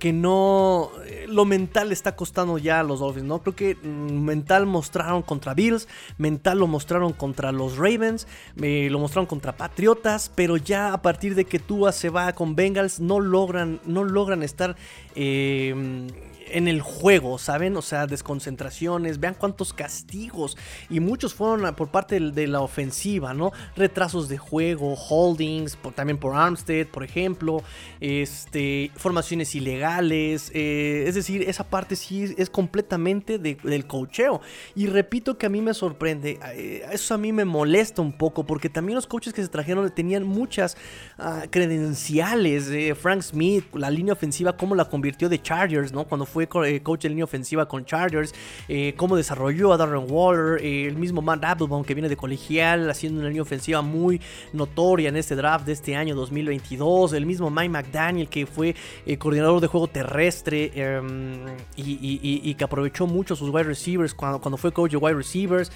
que 0.00 0.12
no. 0.12 0.90
Eh, 1.06 1.26
lo 1.28 1.44
mental 1.44 1.92
está 1.92 2.16
costando 2.16 2.58
ya 2.58 2.80
a 2.80 2.82
los 2.82 2.98
Dolphins, 2.98 3.26
¿no? 3.26 3.40
Creo 3.40 3.54
que 3.54 3.76
mm, 3.76 4.24
mental 4.24 4.66
mostraron 4.66 5.22
contra 5.22 5.54
Bills, 5.54 5.86
mental 6.18 6.58
lo 6.58 6.66
mostraron 6.66 7.12
contra 7.12 7.52
los 7.52 7.76
Ravens, 7.76 8.26
lo 8.56 8.98
mostraron 8.98 9.26
contra 9.26 9.56
Patriotas, 9.56 10.32
pero 10.34 10.56
ya 10.56 10.92
a 10.92 11.02
partir 11.02 11.36
de 11.36 11.44
que 11.44 11.60
Tua 11.60 11.92
se 11.92 12.08
va 12.08 12.32
con 12.32 12.56
Bengals, 12.56 12.98
no 12.98 13.20
logran, 13.20 13.80
no 13.84 14.02
logran 14.02 14.42
estar. 14.42 14.74
Eh, 15.14 16.08
en 16.52 16.68
el 16.68 16.80
juego, 16.80 17.38
¿saben? 17.38 17.76
O 17.76 17.82
sea, 17.82 18.06
desconcentraciones, 18.06 19.20
vean 19.20 19.34
cuántos 19.34 19.72
castigos. 19.72 20.56
Y 20.88 21.00
muchos 21.00 21.34
fueron 21.34 21.74
por 21.74 21.90
parte 21.90 22.18
de 22.20 22.46
la 22.46 22.60
ofensiva, 22.60 23.34
¿no? 23.34 23.52
Retrasos 23.76 24.28
de 24.28 24.38
juego, 24.38 24.94
holdings, 24.94 25.78
también 25.94 26.18
por 26.18 26.36
Armstead, 26.36 26.86
por 26.86 27.04
ejemplo. 27.04 27.62
Este, 28.00 28.90
formaciones 28.96 29.54
ilegales. 29.54 30.50
Eh, 30.54 31.04
es 31.06 31.14
decir, 31.14 31.42
esa 31.42 31.64
parte 31.64 31.96
sí 31.96 32.34
es 32.36 32.50
completamente 32.50 33.38
del 33.38 33.86
cocheo. 33.86 34.40
Y 34.74 34.86
repito 34.86 35.38
que 35.38 35.46
a 35.46 35.48
mí 35.48 35.60
me 35.60 35.74
sorprende. 35.74 36.38
Eh, 36.54 36.86
eso 36.92 37.14
a 37.14 37.18
mí 37.18 37.32
me 37.32 37.44
molesta 37.44 38.02
un 38.02 38.12
poco. 38.12 38.44
Porque 38.44 38.68
también 38.68 38.96
los 38.96 39.06
coaches 39.06 39.32
que 39.32 39.42
se 39.42 39.48
trajeron 39.48 39.90
tenían 39.94 40.24
muchas 40.24 40.76
ah, 41.18 41.44
credenciales. 41.50 42.70
Frank 42.98 43.22
Smith, 43.22 43.64
la 43.74 43.90
línea 43.90 44.12
ofensiva, 44.12 44.56
cómo 44.56 44.74
la 44.74 44.84
convirtió 44.84 45.28
de 45.28 45.40
Chargers, 45.40 45.92
¿no? 45.92 46.04
Cuando 46.04 46.26
fue 46.26 46.39
eh, 46.42 46.80
coach 46.82 47.02
de 47.02 47.08
línea 47.08 47.24
ofensiva 47.24 47.66
con 47.66 47.84
Chargers, 47.84 48.34
eh, 48.68 48.94
cómo 48.96 49.16
desarrolló 49.16 49.72
a 49.72 49.76
Darren 49.76 50.06
Waller, 50.08 50.64
eh, 50.64 50.86
el 50.86 50.96
mismo 50.96 51.22
Matt 51.22 51.44
Applebaum 51.44 51.84
que 51.84 51.94
viene 51.94 52.08
de 52.08 52.16
colegial, 52.16 52.90
haciendo 52.90 53.20
una 53.20 53.28
línea 53.28 53.42
ofensiva 53.42 53.82
muy 53.82 54.20
notoria 54.52 55.08
en 55.08 55.16
este 55.16 55.34
draft 55.36 55.66
de 55.66 55.72
este 55.72 55.96
año 55.96 56.14
2022, 56.14 57.12
el 57.12 57.26
mismo 57.26 57.50
Mike 57.50 57.68
McDaniel 57.68 58.28
que 58.28 58.46
fue 58.46 58.74
coordinador 59.18 59.60
de 59.60 59.66
juego 59.66 59.86
terrestre 59.86 60.70
em, 60.74 61.44
y, 61.76 62.54
que 62.54 62.64
aprovechó 62.64 63.06
mucho 63.06 63.36
sus 63.36 63.50
wide 63.50 63.64
receivers 63.64 64.14
cuando, 64.14 64.40
cuando 64.40 64.56
fue 64.56 64.72
coach 64.72 64.92
de 64.92 64.96
wide 64.96 65.14
receivers. 65.14 65.70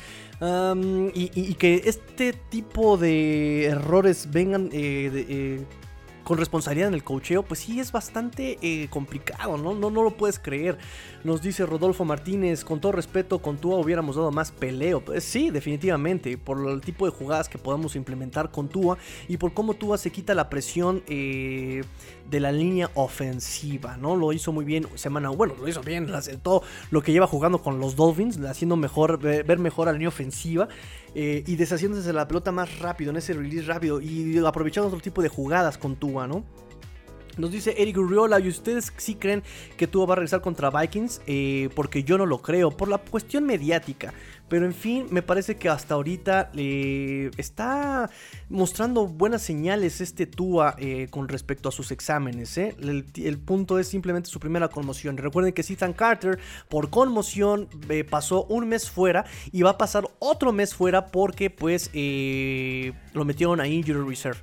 y, 1.14 1.54
que 1.54 1.82
este 1.84 2.32
tipo 2.32 2.96
de 2.96 3.66
errores 3.66 4.28
vengan 4.30 4.68
de, 4.68 5.64
con 6.24 6.38
responsabilidad 6.38 6.88
en 6.88 6.94
el 6.94 7.04
cocheo, 7.04 7.42
pues 7.42 7.60
sí 7.60 7.78
es 7.78 7.92
bastante 7.92 8.58
eh, 8.62 8.88
complicado, 8.88 9.56
¿no? 9.56 9.74
¿no? 9.74 9.90
No 9.90 10.02
lo 10.02 10.16
puedes 10.16 10.38
creer. 10.38 10.78
Nos 11.24 11.40
dice 11.40 11.64
Rodolfo 11.64 12.04
Martínez, 12.04 12.64
con 12.64 12.80
todo 12.80 12.92
respeto, 12.92 13.38
con 13.38 13.56
Tua 13.56 13.78
hubiéramos 13.78 14.16
dado 14.16 14.30
más 14.30 14.52
peleo. 14.52 15.02
Pues 15.02 15.24
sí, 15.24 15.48
definitivamente, 15.48 16.36
por 16.36 16.68
el 16.68 16.82
tipo 16.82 17.06
de 17.06 17.12
jugadas 17.12 17.48
que 17.48 17.56
podamos 17.56 17.96
implementar 17.96 18.50
con 18.50 18.68
Tua 18.68 18.98
y 19.26 19.38
por 19.38 19.54
cómo 19.54 19.72
Tua 19.72 19.96
se 19.96 20.12
quita 20.12 20.34
la 20.34 20.50
presión 20.50 21.02
eh, 21.08 21.82
de 22.28 22.40
la 22.40 22.52
línea 22.52 22.90
ofensiva, 22.92 23.96
¿no? 23.96 24.16
Lo 24.16 24.34
hizo 24.34 24.52
muy 24.52 24.66
bien 24.66 24.86
semana, 24.96 25.30
bueno, 25.30 25.54
lo 25.58 25.66
hizo 25.66 25.80
bien, 25.80 26.12
todo 26.42 26.62
lo 26.90 27.02
que 27.02 27.12
lleva 27.12 27.26
jugando 27.26 27.56
con 27.62 27.80
los 27.80 27.96
Dolphins, 27.96 28.38
haciendo 28.40 28.76
mejor, 28.76 29.18
ver 29.18 29.58
mejor 29.58 29.88
a 29.88 29.92
la 29.92 29.98
línea 29.98 30.08
ofensiva. 30.08 30.68
Eh, 31.16 31.44
y 31.46 31.56
deshaciéndose 31.56 32.08
de 32.08 32.12
la 32.12 32.26
pelota 32.26 32.52
más 32.52 32.80
rápido, 32.80 33.12
en 33.12 33.16
ese 33.16 33.32
release 33.32 33.66
rápido 33.66 34.00
y 34.00 34.36
aprovechando 34.44 34.88
otro 34.88 35.00
tipo 35.00 35.22
de 35.22 35.28
jugadas 35.28 35.78
con 35.78 35.96
Tua, 35.96 36.26
¿no? 36.26 36.44
Nos 37.36 37.50
dice 37.50 37.74
Eric 37.76 37.98
Urriola, 37.98 38.38
¿y 38.38 38.48
ustedes 38.48 38.92
sí 38.96 39.16
creen 39.16 39.42
que 39.76 39.88
Tua 39.88 40.06
va 40.06 40.12
a 40.12 40.16
regresar 40.16 40.40
contra 40.40 40.70
Vikings? 40.70 41.20
Eh, 41.26 41.68
porque 41.74 42.04
yo 42.04 42.16
no 42.16 42.26
lo 42.26 42.40
creo, 42.40 42.70
por 42.70 42.88
la 42.88 42.98
cuestión 42.98 43.44
mediática. 43.44 44.14
Pero 44.48 44.66
en 44.66 44.74
fin, 44.74 45.06
me 45.10 45.22
parece 45.22 45.56
que 45.56 45.68
hasta 45.68 45.94
ahorita 45.94 46.52
eh, 46.54 47.30
está 47.36 48.08
mostrando 48.48 49.08
buenas 49.08 49.42
señales 49.42 50.00
este 50.00 50.26
Tua 50.26 50.76
eh, 50.78 51.08
con 51.10 51.28
respecto 51.28 51.68
a 51.68 51.72
sus 51.72 51.90
exámenes. 51.90 52.56
El, 52.56 53.06
el, 53.16 53.38
punto 53.38 53.80
es 53.80 53.88
simplemente 53.88 54.28
su 54.28 54.38
primera 54.38 54.68
conmoción. 54.68 55.16
Recuerden 55.16 55.52
que 55.52 55.62
Ethan 55.62 55.92
Carter 55.92 56.38
por 56.68 56.90
conmoción 56.90 57.68
pasó 58.08 58.44
un 58.44 58.68
mes 58.68 58.88
fuera 58.88 59.24
y 59.50 59.62
va 59.62 59.70
a 59.70 59.78
pasar 59.78 60.04
otro 60.20 60.52
mes 60.52 60.74
fuera 60.74 61.06
porque 61.06 61.50
pues 61.50 61.90
lo 61.92 63.24
metieron 63.24 63.60
a 63.60 63.66
Injury 63.66 64.06
Reserve. 64.06 64.38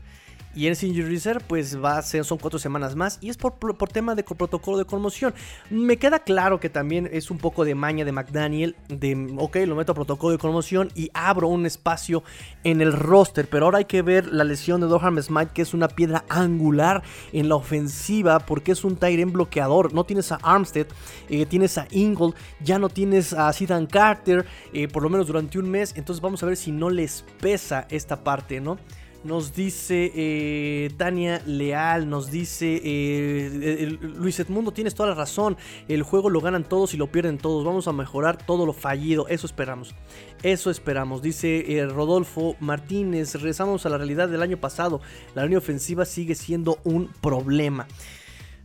Y 0.53 0.67
en 0.67 0.74
Injury 0.74 1.03
Reserve, 1.03 1.41
pues 1.48 1.81
va 1.81 1.98
a 1.98 2.01
ser, 2.01 2.25
son 2.25 2.38
cuatro 2.38 2.60
semanas 2.60 2.96
más. 2.96 3.20
Y 3.22 3.29
es 3.29 3.38
por, 3.38 3.53
por, 3.53 3.89
tema 3.89 4.15
de 4.15 4.24
protocolo 4.24 4.77
de 4.77 4.86
conmoción. 4.86 5.34
Me 5.70 5.98
queda 5.98 6.20
claro 6.20 6.60
que 6.60 6.70
también 6.70 7.10
es 7.12 7.31
un 7.31 7.38
poco 7.38 7.63
de 7.63 7.74
maña 7.74 8.03
de 8.03 8.12
McDaniel. 8.12 8.75
De, 8.89 9.34
ok, 9.38 9.58
lo 9.65 9.75
meto 9.75 9.93
a 9.93 9.96
protocolo 9.96 10.34
de 10.34 10.38
conmoción 10.38 10.91
y 10.93 11.10
abro 11.13 11.48
un 11.48 11.65
espacio 11.65 12.24
en 12.65 12.81
el 12.81 12.91
roster. 12.91 13.48
Pero 13.50 13.65
ahora 13.65 13.77
hay 13.77 13.86
que 13.86 14.01
ver 14.01 14.27
la 14.27 14.43
lesión 14.43 14.81
de 14.81 14.88
Doham 14.88 15.22
Smite, 15.22 15.51
que 15.53 15.62
es 15.62 15.74
una 15.74 15.88
piedra 15.88 16.25
angular 16.27 17.01
en 17.31 17.48
la 17.48 17.55
ofensiva. 17.55 18.39
Porque 18.39 18.74
es 18.74 18.84
un 18.84 18.98
Tyrant 18.98 19.31
bloqueador. 19.31 19.93
No 19.93 20.03
tienes 20.03 20.34
a 20.34 20.36
Armstead, 20.36 20.88
eh, 21.29 21.46
tienes 21.46 21.77
a 21.77 21.88
Ingold, 21.91 22.36
ya 22.60 22.77
no 22.77 22.89
tienes 22.89 23.31
a 23.31 23.53
Zidane 23.53 23.88
Carter, 23.88 24.46
eh, 24.74 24.89
por 24.89 25.01
lo 25.01 25.10
menos 25.10 25.27
durante 25.27 25.60
un 25.60 25.70
mes. 25.70 25.93
Entonces 25.96 26.22
vamos 26.22 26.43
a 26.43 26.46
ver 26.46 26.58
si 26.58 26.74
no 26.74 26.89
les 26.89 27.24
pesa 27.39 27.88
esta 27.89 28.24
parte, 28.24 28.60
¿no? 28.60 28.77
Nos 29.23 29.53
dice 29.53 30.11
eh, 30.15 30.89
Tania 30.97 31.43
Leal, 31.45 32.09
nos 32.09 32.31
dice 32.31 32.81
eh, 32.83 33.97
Luis 34.01 34.39
Edmundo, 34.39 34.71
tienes 34.71 34.95
toda 34.95 35.09
la 35.09 35.15
razón. 35.15 35.57
El 35.87 36.01
juego 36.01 36.29
lo 36.31 36.41
ganan 36.41 36.63
todos 36.63 36.95
y 36.95 36.97
lo 36.97 37.11
pierden 37.11 37.37
todos. 37.37 37.63
Vamos 37.63 37.87
a 37.87 37.93
mejorar 37.93 38.43
todo 38.43 38.65
lo 38.65 38.73
fallido. 38.73 39.27
Eso 39.27 39.45
esperamos. 39.45 39.93
Eso 40.41 40.71
esperamos. 40.71 41.21
Dice 41.21 41.77
eh, 41.77 41.85
Rodolfo 41.85 42.55
Martínez, 42.59 43.35
regresamos 43.35 43.85
a 43.85 43.89
la 43.89 43.97
realidad 43.99 44.27
del 44.27 44.41
año 44.41 44.57
pasado. 44.57 45.01
La 45.35 45.43
línea 45.43 45.59
ofensiva 45.59 46.03
sigue 46.05 46.33
siendo 46.33 46.79
un 46.83 47.07
problema. 47.21 47.87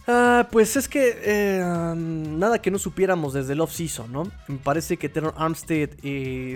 Ah, 0.09 0.47
pues 0.53 0.77
es 0.77 0.89
que 0.89 1.61
nada 1.97 2.61
que 2.63 2.71
no 2.71 2.79
supiéramos 2.79 3.33
desde 3.33 3.55
el 3.55 3.61
off-season, 3.61 4.13
¿no? 4.13 4.31
Me 4.47 4.59
parece 4.59 4.97
que 4.97 5.09
Terror 5.09 5.35
Armstead 5.37 5.91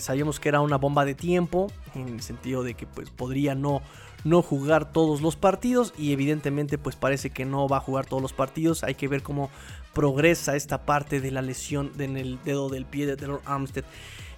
sabíamos 0.01 0.39
que 0.39 0.49
era 0.49 0.61
una 0.61 0.77
bomba 0.77 1.05
de 1.05 1.15
tiempo, 1.15 1.73
en 1.95 2.09
el 2.09 2.23
sentido 2.23 2.63
de 2.63 2.75
que 2.75 2.87
pues 2.87 3.11
podría 3.11 3.57
no, 3.57 3.83
no 4.23 4.43
jugar 4.43 4.93
todos 4.93 5.21
los 5.21 5.35
partidos 5.35 5.93
y 5.99 6.13
evidentemente 6.13 6.79
pues 6.79 6.95
parece 6.95 7.31
que 7.31 7.45
no 7.45 7.67
va 7.69 7.79
a 7.79 7.81
jugar 7.81 8.07
todos 8.07 8.23
los 8.23 8.33
partidos. 8.33 8.85
Hay 8.85 8.95
que 8.95 9.09
ver 9.09 9.23
cómo 9.23 9.51
progresa 9.95 10.55
esta 10.55 10.87
parte 10.87 11.21
de 11.21 11.33
la 11.33 11.43
lesión 11.43 11.91
en 11.99 12.17
el 12.17 12.39
dedo 12.45 12.69
del 12.69 12.85
pie 12.85 13.07
de 13.07 13.17
Terror 13.17 13.43
Armstead. 13.47 13.85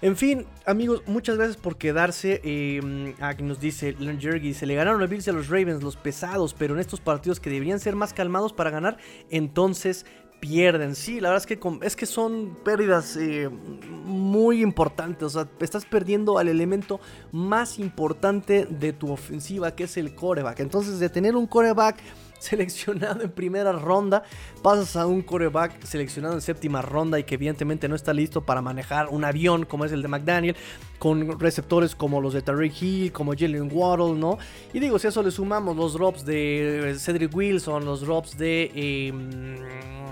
En 0.03 0.17
fin, 0.17 0.45
amigos, 0.65 1.01
muchas 1.05 1.37
gracias 1.37 1.55
por 1.55 1.77
quedarse. 1.77 2.41
Eh, 2.43 3.15
aquí 3.21 3.41
nos 3.41 3.61
dice 3.61 3.95
Jergy, 4.19 4.53
se 4.53 4.65
le 4.65 4.75
ganaron 4.75 5.01
a 5.01 5.05
Bills 5.05 5.29
a 5.29 5.31
los 5.31 5.47
Ravens, 5.47 5.81
los 5.81 5.95
pesados, 5.95 6.53
pero 6.53 6.73
en 6.73 6.81
estos 6.81 6.99
partidos 6.99 7.39
que 7.39 7.49
deberían 7.49 7.79
ser 7.79 7.95
más 7.95 8.11
calmados 8.11 8.51
para 8.51 8.69
ganar, 8.69 8.97
entonces 9.29 10.05
pierden. 10.41 10.95
Sí, 10.95 11.21
la 11.21 11.29
verdad 11.29 11.47
es 11.49 11.57
que, 11.57 11.85
es 11.85 11.95
que 11.95 12.05
son 12.05 12.57
pérdidas 12.65 13.15
eh, 13.15 13.47
muy 13.47 14.61
importantes. 14.61 15.23
O 15.23 15.29
sea, 15.29 15.47
estás 15.61 15.85
perdiendo 15.85 16.37
al 16.37 16.49
elemento 16.49 16.99
más 17.31 17.79
importante 17.79 18.65
de 18.65 18.91
tu 18.91 19.09
ofensiva, 19.09 19.73
que 19.73 19.85
es 19.85 19.95
el 19.95 20.15
coreback. 20.15 20.59
Entonces, 20.59 20.99
de 20.99 21.07
tener 21.07 21.37
un 21.37 21.47
coreback 21.47 21.95
seleccionado 22.43 23.23
en 23.23 23.31
primera 23.31 23.71
ronda, 23.71 24.23
pasas 24.61 24.95
a 24.95 25.07
un 25.07 25.21
coreback 25.21 25.83
seleccionado 25.83 26.35
en 26.35 26.41
séptima 26.41 26.81
ronda 26.81 27.19
y 27.19 27.23
que 27.23 27.35
evidentemente 27.35 27.87
no 27.87 27.95
está 27.95 28.13
listo 28.13 28.41
para 28.41 28.61
manejar 28.61 29.09
un 29.09 29.23
avión 29.23 29.65
como 29.65 29.85
es 29.85 29.91
el 29.91 30.01
de 30.01 30.07
McDaniel, 30.07 30.55
con 30.99 31.39
receptores 31.39 31.95
como 31.95 32.21
los 32.21 32.33
de 32.33 32.41
Tariq 32.41 32.81
Hill, 32.81 33.11
como 33.11 33.33
Jalen 33.33 33.69
Waddle, 33.71 34.19
¿no? 34.19 34.37
Y 34.73 34.79
digo, 34.79 34.99
si 34.99 35.07
a 35.07 35.09
eso 35.09 35.23
le 35.23 35.31
sumamos 35.31 35.75
los 35.75 35.93
drops 35.93 36.25
de 36.25 36.95
Cedric 36.99 37.35
Wilson, 37.35 37.85
los 37.85 38.01
drops 38.01 38.37
de... 38.37 38.71
Em, 38.73 40.02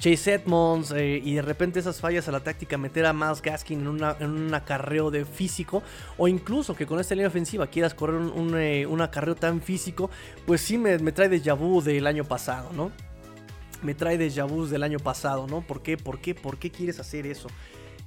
Chase 0.00 0.32
Edmonds 0.32 0.92
eh, 0.92 1.20
y 1.22 1.34
de 1.34 1.42
repente 1.42 1.78
esas 1.78 2.00
fallas 2.00 2.26
a 2.26 2.32
la 2.32 2.40
táctica 2.40 2.78
meter 2.78 3.04
a 3.04 3.12
Miles 3.12 3.42
Gaskin 3.42 3.80
en, 3.80 4.02
en 4.18 4.30
un 4.30 4.54
acarreo 4.54 5.10
de 5.10 5.26
físico 5.26 5.82
o 6.16 6.26
incluso 6.26 6.74
que 6.74 6.86
con 6.86 6.98
esta 7.00 7.14
línea 7.14 7.28
ofensiva 7.28 7.66
quieras 7.66 7.92
correr 7.92 8.16
un, 8.16 8.54
eh, 8.56 8.86
acarreo 9.00 9.34
tan 9.34 9.60
físico, 9.60 10.10
pues 10.46 10.62
sí 10.62 10.78
me, 10.78 10.98
trae 11.12 11.28
de 11.28 11.52
vu 11.52 11.82
del 11.82 12.06
año 12.06 12.24
pasado, 12.24 12.72
¿no? 12.72 12.90
Me 13.82 13.94
trae 13.94 14.16
de 14.16 14.30
vu 14.42 14.66
del 14.66 14.82
año 14.82 14.98
pasado, 14.98 15.46
¿no? 15.46 15.60
¿Por 15.60 15.82
qué? 15.82 15.98
¿Por 15.98 16.18
qué? 16.18 16.34
¿Por 16.34 16.58
qué 16.58 16.70
quieres 16.70 16.98
hacer 16.98 17.26
eso? 17.26 17.48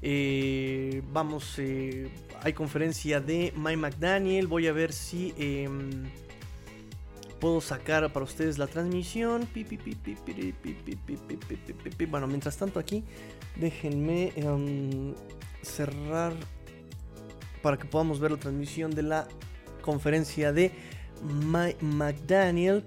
Eh, 0.01 1.03
vamos, 1.11 1.59
hay 1.59 2.53
conferencia 2.53 3.21
de 3.21 3.53
Mike 3.55 3.77
McDaniel. 3.77 4.47
Voy 4.47 4.65
a 4.67 4.73
ver 4.73 4.93
si 4.93 5.33
em, 5.37 6.05
puedo 7.43 7.59
sacar 7.59 8.13
para 8.13 8.23
ustedes 8.23 8.57
la 8.57 8.67
transmisión. 8.67 9.45
Bueno, 12.09 12.25
mientras 12.25 12.55
tanto 12.55 12.79
aquí, 12.79 13.03
déjenme 13.57 14.31
cerrar 15.61 16.31
para 17.61 17.75
que 17.75 17.83
podamos 17.83 18.21
ver 18.21 18.31
la 18.31 18.37
transmisión 18.37 18.91
de 18.95 19.03
la 19.03 19.27
conferencia 19.81 20.53
de 20.53 20.71
Mike 21.21 21.83
McDaniel. 21.83 22.85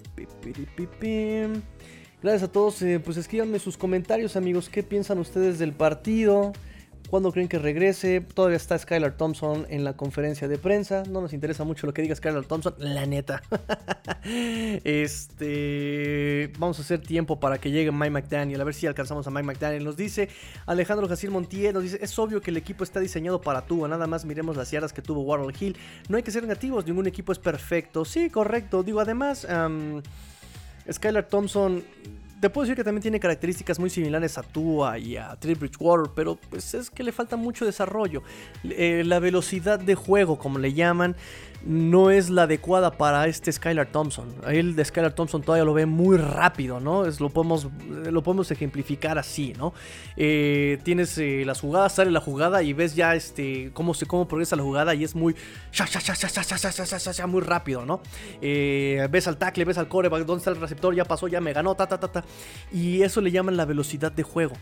Gracias 2.23 2.43
a 2.43 2.51
todos. 2.51 2.83
pues 3.05 3.19
escríbanme 3.19 3.59
sus 3.59 3.77
comentarios, 3.77 4.37
amigos. 4.37 4.71
¿Qué 4.71 4.83
piensan 4.83 5.19
ustedes 5.19 5.59
del 5.59 5.75
partido? 5.75 6.55
¿Cuándo 7.09 7.31
creen 7.31 7.47
que 7.47 7.61
regrese? 7.61 8.21
Todavía 8.21 8.57
está 8.57 8.77
Skylar 8.77 9.17
Thompson 9.17 9.65
en 9.71 9.85
la 9.85 9.97
conferencia 9.97 10.49
de 10.49 10.59
prensa. 10.59 11.05
No 11.09 11.21
nos 11.21 11.33
interesa 11.33 11.63
mucho 11.63 11.87
lo 11.87 11.95
que 11.95 12.03
diga 12.03 12.17
Skylar 12.17 12.45
Thompson, 12.45 12.75
la 12.79 13.07
neta. 13.07 13.43
este. 14.85 16.53
Vamos 16.59 16.81
a 16.81 16.83
hacer 16.83 17.01
tiempo 17.01 17.39
para 17.39 17.59
que 17.59 17.71
llegue 17.71 17.93
Mike 17.93 18.11
McDaniel. 18.11 18.61
A 18.61 18.65
ver 18.65 18.75
si 18.75 18.89
alcanzamos 18.89 19.25
a 19.29 19.31
Mike 19.31 19.47
McDaniel. 19.47 19.85
Nos 19.85 19.97
dice 19.97 20.29
Alejandro 20.67 21.07
Jacir 21.07 21.31
Montiel. 21.31 21.75
Nos 21.75 21.85
dice: 21.85 21.99
Es 22.03 22.19
obvio 22.19 22.41
que 22.41 22.51
el 22.51 22.57
equipo 22.57 22.83
está 22.83 22.99
diseñado 22.99 23.41
para 23.41 23.63
tú. 23.63 23.87
Nada 23.87 24.09
más 24.09 24.25
miremos 24.25 24.57
las 24.57 24.73
yardas 24.73 24.93
que 24.93 25.01
tuvo 25.01 25.21
Warhol 25.21 25.55
Hill. 25.59 25.77
No 26.09 26.17
hay 26.17 26.25
que 26.25 26.33
ser 26.33 26.43
negativos. 26.43 26.87
Ningún 26.87 27.07
equipo 27.07 27.31
es 27.31 27.39
perfecto. 27.39 28.05
Sí, 28.05 28.31
correcto. 28.31 28.83
Digo, 28.83 28.99
además. 29.01 29.47
Skylar 30.91 31.29
Thompson 31.29 31.85
puedo 32.51 32.65
decir 32.65 32.77
que 32.77 32.85
también 32.85 33.03
tiene 33.03 33.21
características 33.21 33.79
muy 33.79 33.91
similares 33.91 34.39
a 34.39 34.43
Tua 34.43 34.99
y 34.99 35.17
a 35.17 35.37
Trey 35.37 35.55
Bridgewater, 35.55 36.11
pero 36.15 36.37
pues 36.51 36.75
es 36.75 36.91
que 36.91 37.03
le 37.03 37.13
falta 37.13 37.37
mucho 37.37 37.65
desarrollo. 37.65 38.23
Eh, 38.65 39.03
la 39.05 39.19
velocidad 39.19 39.79
de 39.79 39.95
juego, 39.95 40.39
como 40.39 40.59
le 40.59 40.73
llaman, 40.73 41.17
no 41.67 42.11
es 42.11 42.31
la 42.31 42.45
adecuada 42.45 42.93
para 42.93 43.27
este 43.27 43.51
Skylar 43.51 43.89
Thompson. 43.89 44.33
El 44.47 44.77
de 44.77 44.85
Skylar 44.85 45.13
Thompson 45.13 45.43
todavía 45.43 45.65
lo 45.65 45.75
ve 45.75 45.85
muy 45.85 46.17
rápido, 46.17 46.79
¿no? 46.79 47.07
Es, 47.07 47.21
lo, 47.21 47.29
podemos, 47.29 47.69
podemos 48.23 48.51
ejemplificar 48.51 49.19
así, 49.19 49.53
¿no? 49.59 49.75
Eh, 50.17 50.79
tienes 50.85 51.19
eh, 51.19 51.43
las 51.45 51.61
jugadas, 51.61 51.97
sale 51.97 52.13
la 52.13 52.21
jugada 52.21 52.63
y 52.63 52.73
ves 52.73 52.95
ya 52.95 53.17
este, 53.17 53.71
cómo, 53.73 53.95
se, 53.95 54.07
cómo 54.07 54.29
progresa 54.29 54.55
la 54.55 54.63
jugada 54.63 54.95
y 54.95 55.03
es 55.03 55.17
muy, 55.17 55.35
muy 57.27 57.41
rápido, 57.41 57.85
¿no? 57.85 58.01
Eh, 58.41 59.09
ves 59.11 59.27
al 59.27 59.37
tackle, 59.37 59.65
ves 59.65 59.79
al 59.79 59.89
coreback, 59.89 60.25
¿dónde 60.25 60.39
está 60.39 60.51
el 60.51 60.61
receptor? 60.61 60.95
Ya 60.95 61.05
pasó, 61.05 61.27
ya 61.27 61.41
me 61.41 61.53
ganó, 61.53 61.75
ta, 61.75 61.89
ta, 61.89 61.99
ta, 61.99 62.09
ta. 62.09 62.25
Y 62.73 63.03
eso 63.03 63.21
le 63.21 63.33
llaman 63.33 63.57
la 63.57 63.65
velocidad 63.65 64.13
de 64.13 64.23
juego. 64.23 64.55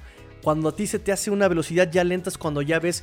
Cuando 0.44 0.68
a 0.68 0.76
ti 0.76 0.86
se 0.86 0.98
te 0.98 1.10
hace 1.10 1.30
una 1.30 1.48
velocidad 1.48 1.90
ya 1.90 2.04
lenta 2.04 2.28
es 2.28 2.36
cuando 2.36 2.60
ya 2.60 2.78
ves 2.78 3.02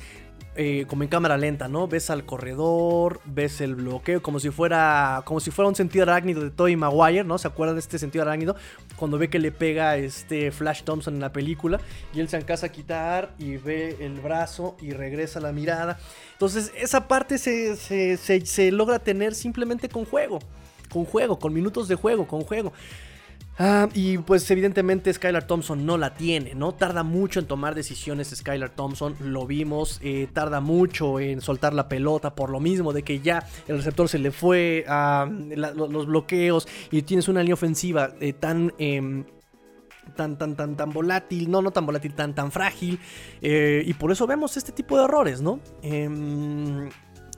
eh, 0.54 0.84
como 0.86 1.02
en 1.02 1.08
cámara 1.08 1.38
lenta, 1.38 1.66
¿no? 1.68 1.88
Ves 1.88 2.10
al 2.10 2.26
corredor, 2.26 3.20
ves 3.24 3.62
el 3.62 3.74
bloqueo, 3.74 4.22
como 4.22 4.38
si 4.38 4.50
fuera 4.50 5.22
como 5.24 5.40
si 5.40 5.50
fuera 5.50 5.68
un 5.68 5.74
sentido 5.74 6.02
arácnido 6.02 6.42
de 6.42 6.50
Tobey 6.50 6.76
Maguire, 6.76 7.24
¿no? 7.24 7.38
¿Se 7.38 7.48
acuerdan 7.48 7.76
de 7.76 7.80
este 7.80 7.98
sentido 7.98 8.22
arácnido? 8.22 8.54
Cuando 8.96 9.16
ve 9.16 9.30
que 9.30 9.38
le 9.38 9.50
pega 9.50 9.96
este 9.96 10.50
Flash 10.50 10.82
Thompson 10.82 11.14
en 11.14 11.20
la 11.20 11.32
película 11.32 11.80
y 12.12 12.20
él 12.20 12.28
se 12.28 12.36
encasa 12.36 12.66
a 12.66 12.68
quitar 12.68 13.32
y 13.38 13.56
ve 13.56 13.96
el 14.00 14.20
brazo 14.20 14.76
y 14.80 14.92
regresa 14.92 15.40
la 15.40 15.52
mirada. 15.52 15.98
Entonces 16.32 16.70
esa 16.76 17.08
parte 17.08 17.38
se, 17.38 17.76
se 18.18 18.72
logra 18.72 18.98
tener 18.98 19.34
simplemente 19.34 19.88
con 19.88 20.04
juego, 20.04 20.38
con 20.90 21.06
juego, 21.06 21.38
con 21.38 21.54
minutos 21.54 21.88
de 21.88 21.94
juego, 21.94 22.26
con 22.26 22.42
juego. 22.42 22.74
Ah, 23.58 23.88
y 23.92 24.16
pues 24.18 24.50
evidentemente 24.50 25.12
Skylar 25.12 25.46
Thompson 25.46 25.84
no 25.84 25.98
la 25.98 26.14
tiene, 26.14 26.54
¿no? 26.54 26.72
Tarda 26.72 27.02
mucho 27.02 27.38
en 27.38 27.46
tomar 27.46 27.74
decisiones 27.74 28.30
Skylar 28.34 28.70
Thompson, 28.70 29.14
lo 29.20 29.46
vimos, 29.46 30.00
eh, 30.02 30.26
tarda 30.32 30.60
mucho 30.60 31.20
en 31.20 31.42
soltar 31.42 31.74
la 31.74 31.86
pelota 31.86 32.34
por 32.34 32.48
lo 32.48 32.60
mismo 32.60 32.92
de 32.94 33.02
que 33.02 33.20
ya 33.20 33.46
el 33.68 33.76
receptor 33.76 34.08
se 34.08 34.18
le 34.18 34.30
fue 34.30 34.84
a 34.88 35.28
los 35.30 36.06
bloqueos 36.06 36.66
y 36.90 37.02
tienes 37.02 37.28
una 37.28 37.40
línea 37.40 37.54
ofensiva 37.54 38.14
eh, 38.20 38.32
tan... 38.32 38.72
Em, 38.78 39.24
tan, 40.16 40.36
tan, 40.36 40.56
tan, 40.56 40.76
tan 40.76 40.90
volátil, 40.90 41.48
no, 41.48 41.62
no 41.62 41.70
tan 41.70 41.86
volátil, 41.86 42.12
tan, 42.14 42.34
tan 42.34 42.50
frágil. 42.50 42.98
Eh, 43.40 43.84
y 43.86 43.94
por 43.94 44.10
eso 44.10 44.26
vemos 44.26 44.56
este 44.56 44.72
tipo 44.72 44.98
de 44.98 45.04
errores, 45.04 45.40
¿no? 45.40 45.60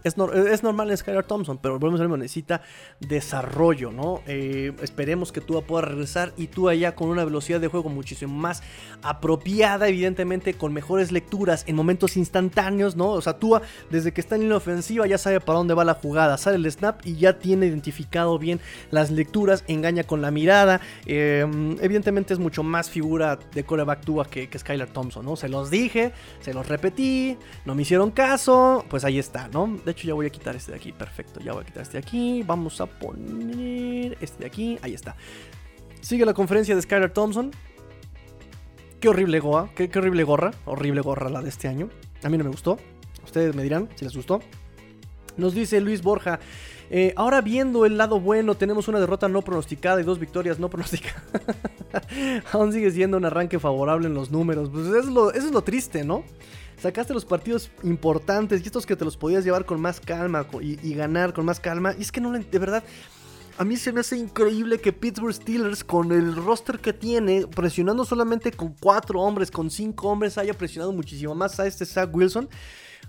Es, 0.04 0.16
es 0.18 0.62
normal 0.62 0.90
en 0.90 0.98
Skylar 0.98 1.24
Thompson, 1.24 1.58
pero 1.58 1.78
volvemos 1.78 1.98
a 1.98 2.06
ver, 2.06 2.18
necesita 2.18 2.60
desarrollo, 3.00 3.90
¿no? 3.90 4.20
Eh, 4.26 4.72
esperemos 4.82 5.32
que 5.32 5.40
Tua 5.40 5.62
pueda 5.62 5.86
regresar 5.86 6.34
y 6.36 6.48
Tua 6.48 6.74
ya 6.74 6.94
con 6.94 7.08
una 7.08 7.24
velocidad 7.24 7.58
de 7.58 7.68
juego 7.68 7.88
muchísimo 7.88 8.34
más 8.34 8.62
apropiada, 9.02 9.88
evidentemente 9.88 10.52
con 10.52 10.74
mejores 10.74 11.10
lecturas 11.10 11.64
en 11.66 11.74
momentos 11.74 12.18
instantáneos, 12.18 12.96
¿no? 12.96 13.12
O 13.12 13.22
sea, 13.22 13.38
Tua 13.38 13.62
desde 13.90 14.12
que 14.12 14.20
está 14.20 14.36
en 14.36 14.50
la 14.50 14.58
ofensiva 14.58 15.06
ya 15.06 15.16
sabe 15.16 15.40
para 15.40 15.56
dónde 15.56 15.72
va 15.72 15.86
la 15.86 15.94
jugada, 15.94 16.36
sale 16.36 16.56
el 16.56 16.70
snap 16.70 17.00
y 17.06 17.16
ya 17.16 17.38
tiene 17.38 17.64
identificado 17.64 18.38
bien 18.38 18.60
las 18.90 19.10
lecturas, 19.10 19.64
engaña 19.68 20.04
con 20.04 20.20
la 20.20 20.30
mirada. 20.30 20.82
Eh, 21.06 21.46
evidentemente 21.80 22.34
es 22.34 22.38
mucho 22.38 22.62
más 22.62 22.90
figura 22.90 23.38
de 23.54 23.64
coreback 23.64 24.04
Tua 24.04 24.26
que, 24.26 24.50
que 24.50 24.58
Skylar 24.58 24.88
Thompson, 24.88 25.24
¿no? 25.24 25.36
Se 25.36 25.48
los 25.48 25.70
dije, 25.70 26.12
se 26.40 26.52
los 26.52 26.68
repetí, 26.68 27.38
no 27.64 27.74
me 27.74 27.82
hicieron 27.82 28.10
caso, 28.10 28.84
pues 28.90 29.04
ahí 29.06 29.18
está, 29.18 29.48
¿no? 29.48 29.78
De 29.82 29.93
hecho 29.94 30.06
ya 30.06 30.14
voy 30.14 30.26
a 30.26 30.30
quitar 30.30 30.54
este 30.54 30.72
de 30.72 30.76
aquí, 30.76 30.92
perfecto, 30.92 31.40
ya 31.40 31.52
voy 31.52 31.62
a 31.62 31.66
quitar 31.66 31.82
este 31.82 31.98
de 31.98 32.06
aquí, 32.06 32.42
vamos 32.42 32.80
a 32.80 32.86
poner 32.86 34.18
este 34.20 34.40
de 34.40 34.46
aquí, 34.46 34.78
ahí 34.82 34.94
está. 34.94 35.16
Sigue 36.00 36.26
la 36.26 36.34
conferencia 36.34 36.76
de 36.76 36.82
Skylar 36.82 37.10
Thompson. 37.12 37.50
Qué 39.00 39.08
horrible 39.08 39.40
goa, 39.40 39.70
qué, 39.74 39.90
horrible 39.96 40.22
gorra, 40.22 40.50
horrible 40.66 41.00
gorra 41.00 41.30
la 41.30 41.40
de 41.40 41.48
este 41.48 41.66
año. 41.68 41.88
A 42.22 42.28
mí 42.28 42.36
no 42.36 42.44
me 42.44 42.50
gustó. 42.50 42.78
Ustedes 43.24 43.54
me 43.54 43.62
dirán 43.62 43.88
si 43.94 44.04
les 44.04 44.14
gustó. 44.14 44.40
Nos 45.36 45.54
dice 45.54 45.80
Luis 45.80 46.02
Borja. 46.02 46.40
Eh, 46.90 47.14
ahora 47.16 47.40
viendo 47.40 47.86
el 47.86 47.96
lado 47.96 48.20
bueno, 48.20 48.54
tenemos 48.54 48.86
una 48.88 49.00
derrota 49.00 49.28
no 49.28 49.42
pronosticada 49.42 50.00
y 50.00 50.04
dos 50.04 50.18
victorias 50.18 50.58
no 50.58 50.68
pronosticadas. 50.68 51.22
Aún 52.52 52.72
sigue 52.72 52.90
siendo 52.90 53.16
un 53.16 53.24
arranque 53.24 53.58
favorable 53.58 54.06
en 54.06 54.14
los 54.14 54.30
números. 54.30 54.68
Pues 54.70 54.86
eso 54.86 54.98
es 54.98 55.06
lo, 55.06 55.32
eso 55.32 55.46
es 55.46 55.52
lo 55.52 55.62
triste, 55.62 56.04
¿no? 56.04 56.24
Sacaste 56.84 57.14
los 57.14 57.24
partidos 57.24 57.70
importantes 57.82 58.60
y 58.60 58.66
estos 58.66 58.84
que 58.84 58.94
te 58.94 59.06
los 59.06 59.16
podías 59.16 59.42
llevar 59.42 59.64
con 59.64 59.80
más 59.80 60.00
calma 60.00 60.46
y, 60.60 60.92
ganar 60.92 61.32
con 61.32 61.46
más 61.46 61.58
calma. 61.58 61.94
Y 61.98 62.02
es 62.02 62.12
que 62.12 62.20
no, 62.20 62.30
de 62.30 62.58
verdad, 62.58 62.84
a 63.56 63.64
mí 63.64 63.78
se 63.78 63.90
me 63.90 64.00
hace 64.00 64.18
increíble 64.18 64.78
que 64.78 64.92
Pittsburgh 64.92 65.32
Steelers, 65.32 65.82
con 65.82 66.12
el 66.12 66.36
roster 66.36 66.78
que 66.78 66.92
tiene, 66.92 67.46
presionando 67.46 68.04
solamente 68.04 68.52
con 68.52 68.74
cuatro 68.78 69.22
hombres, 69.22 69.50
con 69.50 69.70
cinco 69.70 70.10
hombres, 70.10 70.36
haya 70.36 70.52
presionado 70.52 70.92
muchísimo 70.92 71.34
más 71.34 71.58
a 71.58 71.66
este 71.66 71.86
Zach 71.86 72.14
Wilson. 72.14 72.50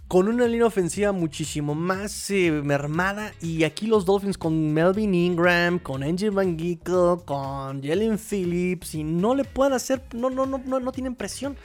Con 0.08 0.30
una 0.30 0.48
línea 0.48 0.68
ofensiva 0.68 1.12
muchísimo 1.12 1.76
más 1.76 2.32
eh, 2.32 2.52
mermada. 2.52 3.34
Y 3.42 3.66
aquí 3.66 3.88
los 3.88 4.06
Dolphins 4.06 4.38
con 4.38 4.72
Melvin 4.72 5.14
Ingram, 5.14 5.80
con 5.80 6.02
Angel 6.02 6.32
Van 6.32 6.58
Giekel, 6.58 7.18
con 7.26 7.84
Jalen 7.84 8.18
Phillips. 8.20 8.96
Y 8.96 9.04
no 9.04 9.36
le 9.36 9.44
pueden 9.44 9.74
hacer. 9.74 10.02
No, 10.14 10.30
no, 10.30 10.46
no, 10.46 10.62
no, 10.66 10.80
no 10.80 10.92
tienen 10.94 11.16
presión. 11.16 11.58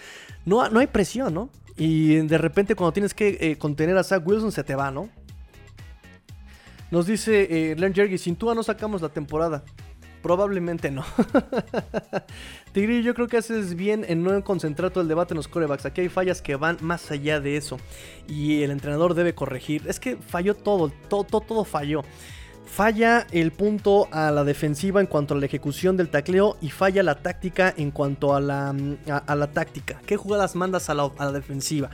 No, 0.44 0.68
no 0.70 0.80
hay 0.80 0.88
presión, 0.88 1.34
¿no? 1.34 1.50
Y 1.76 2.16
de 2.16 2.38
repente 2.38 2.74
cuando 2.74 2.92
tienes 2.92 3.14
que 3.14 3.38
eh, 3.40 3.56
contener 3.58 3.96
a 3.96 4.04
Zach 4.04 4.26
Wilson 4.26 4.52
se 4.52 4.64
te 4.64 4.74
va, 4.74 4.90
¿no? 4.90 5.08
Nos 6.90 7.06
dice 7.06 7.70
eh, 7.70 7.76
Len 7.76 7.94
Jergy, 7.94 8.18
sin 8.18 8.36
tú 8.36 8.52
no 8.54 8.62
sacamos 8.62 9.00
la 9.00 9.08
temporada. 9.08 9.62
Probablemente 10.22 10.90
no. 10.90 11.04
Tigri, 12.72 13.02
yo 13.02 13.14
creo 13.14 13.26
que 13.26 13.38
haces 13.38 13.74
bien 13.74 14.04
en 14.06 14.22
no 14.22 14.44
concentrar 14.44 14.90
todo 14.90 15.00
el 15.00 15.08
debate 15.08 15.32
en 15.32 15.36
los 15.36 15.48
corebacks. 15.48 15.86
Aquí 15.86 16.02
hay 16.02 16.08
fallas 16.10 16.42
que 16.42 16.56
van 16.56 16.76
más 16.82 17.10
allá 17.10 17.40
de 17.40 17.56
eso. 17.56 17.78
Y 18.28 18.62
el 18.62 18.70
entrenador 18.70 19.14
debe 19.14 19.34
corregir. 19.34 19.84
Es 19.86 19.98
que 19.98 20.16
falló 20.16 20.54
todo, 20.54 20.92
todo, 21.08 21.24
todo, 21.24 21.40
todo 21.40 21.64
falló. 21.64 22.02
Falla 22.66 23.26
el 23.32 23.50
punto 23.50 24.08
a 24.12 24.30
la 24.30 24.44
defensiva 24.44 25.00
en 25.00 25.06
cuanto 25.06 25.34
a 25.34 25.38
la 25.38 25.46
ejecución 25.46 25.96
del 25.96 26.08
tacleo 26.08 26.56
y 26.60 26.70
falla 26.70 27.02
la 27.02 27.16
táctica 27.16 27.74
en 27.76 27.90
cuanto 27.90 28.34
a 28.34 28.40
la, 28.40 28.74
a, 29.26 29.34
la 29.34 29.46
táctica. 29.48 30.00
¿Qué 30.06 30.16
jugadas 30.16 30.54
mandas 30.54 30.88
a 30.88 30.94
la, 30.94 31.32
defensiva? 31.32 31.90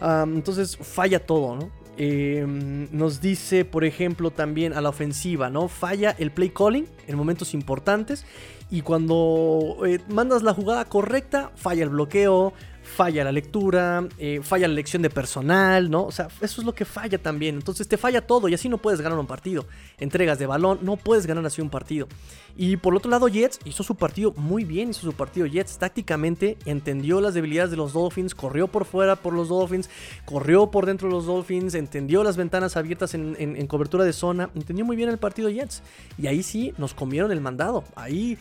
entonces 0.00 0.76
falla 0.76 1.24
todo. 1.24 1.70
Em, 1.98 2.88
nos 2.90 3.20
dice, 3.20 3.64
por 3.64 3.84
ejemplo, 3.84 4.30
también 4.30 4.72
a 4.72 4.80
la 4.80 4.88
ofensiva, 4.88 5.50
¿no? 5.50 5.68
Falla 5.68 6.16
el 6.18 6.30
play 6.30 6.48
calling 6.48 6.86
en 7.06 7.16
momentos 7.16 7.52
importantes 7.52 8.24
y 8.70 8.80
cuando 8.80 9.76
eh, 9.86 10.00
mandas 10.08 10.42
la 10.42 10.54
jugada 10.54 10.86
correcta, 10.86 11.52
falla 11.54 11.84
el 11.84 11.90
bloqueo, 11.90 12.54
falla 12.82 13.24
la 13.24 13.32
lectura, 13.32 14.06
eh, 14.18 14.40
falla 14.42 14.66
la 14.68 14.74
elección 14.74 15.02
de 15.02 15.10
personal, 15.10 15.90
¿no? 15.90 16.04
O 16.04 16.12
sea, 16.12 16.28
eso 16.40 16.60
es 16.60 16.66
lo 16.66 16.74
que 16.74 16.84
falla 16.84 17.18
también. 17.18 17.54
Entonces 17.54 17.88
te 17.88 17.96
falla 17.96 18.26
todo 18.26 18.48
y 18.48 18.54
así 18.54 18.68
no 18.68 18.78
puedes 18.78 19.00
ganar 19.00 19.18
un 19.18 19.26
partido. 19.26 19.66
Entregas 19.98 20.38
de 20.38 20.46
balón, 20.46 20.80
no 20.82 20.96
puedes 20.96 21.26
ganar 21.26 21.44
así 21.46 21.62
un 21.62 21.70
partido. 21.70 22.08
Y 22.56 22.76
por 22.76 22.94
otro 22.94 23.10
lado, 23.10 23.28
Jets 23.28 23.60
hizo 23.64 23.82
su 23.82 23.94
partido 23.94 24.32
muy 24.36 24.64
bien, 24.64 24.90
hizo 24.90 25.02
su 25.02 25.12
partido 25.12 25.46
Jets 25.46 25.78
tácticamente, 25.78 26.58
entendió 26.66 27.20
las 27.20 27.34
debilidades 27.34 27.70
de 27.70 27.76
los 27.76 27.92
Dolphins, 27.92 28.34
corrió 28.34 28.68
por 28.68 28.84
fuera 28.84 29.16
por 29.16 29.32
los 29.32 29.48
Dolphins, 29.48 29.88
corrió 30.24 30.70
por 30.70 30.86
dentro 30.86 31.08
de 31.08 31.14
los 31.14 31.26
Dolphins, 31.26 31.74
entendió 31.74 32.22
las 32.22 32.36
ventanas 32.36 32.76
abiertas 32.76 33.14
en, 33.14 33.36
en 33.38 33.66
cobertura 33.66 34.04
de 34.04 34.12
zona, 34.12 34.50
entendió 34.54 34.84
muy 34.84 34.96
bien 34.96 35.08
el 35.08 35.18
partido 35.18 35.48
Jets. 35.48 35.82
Y 36.18 36.26
ahí 36.26 36.42
sí 36.42 36.74
nos 36.76 36.94
comieron 36.94 37.32
el 37.32 37.40
mandado. 37.40 37.84
Ahí 37.94 38.36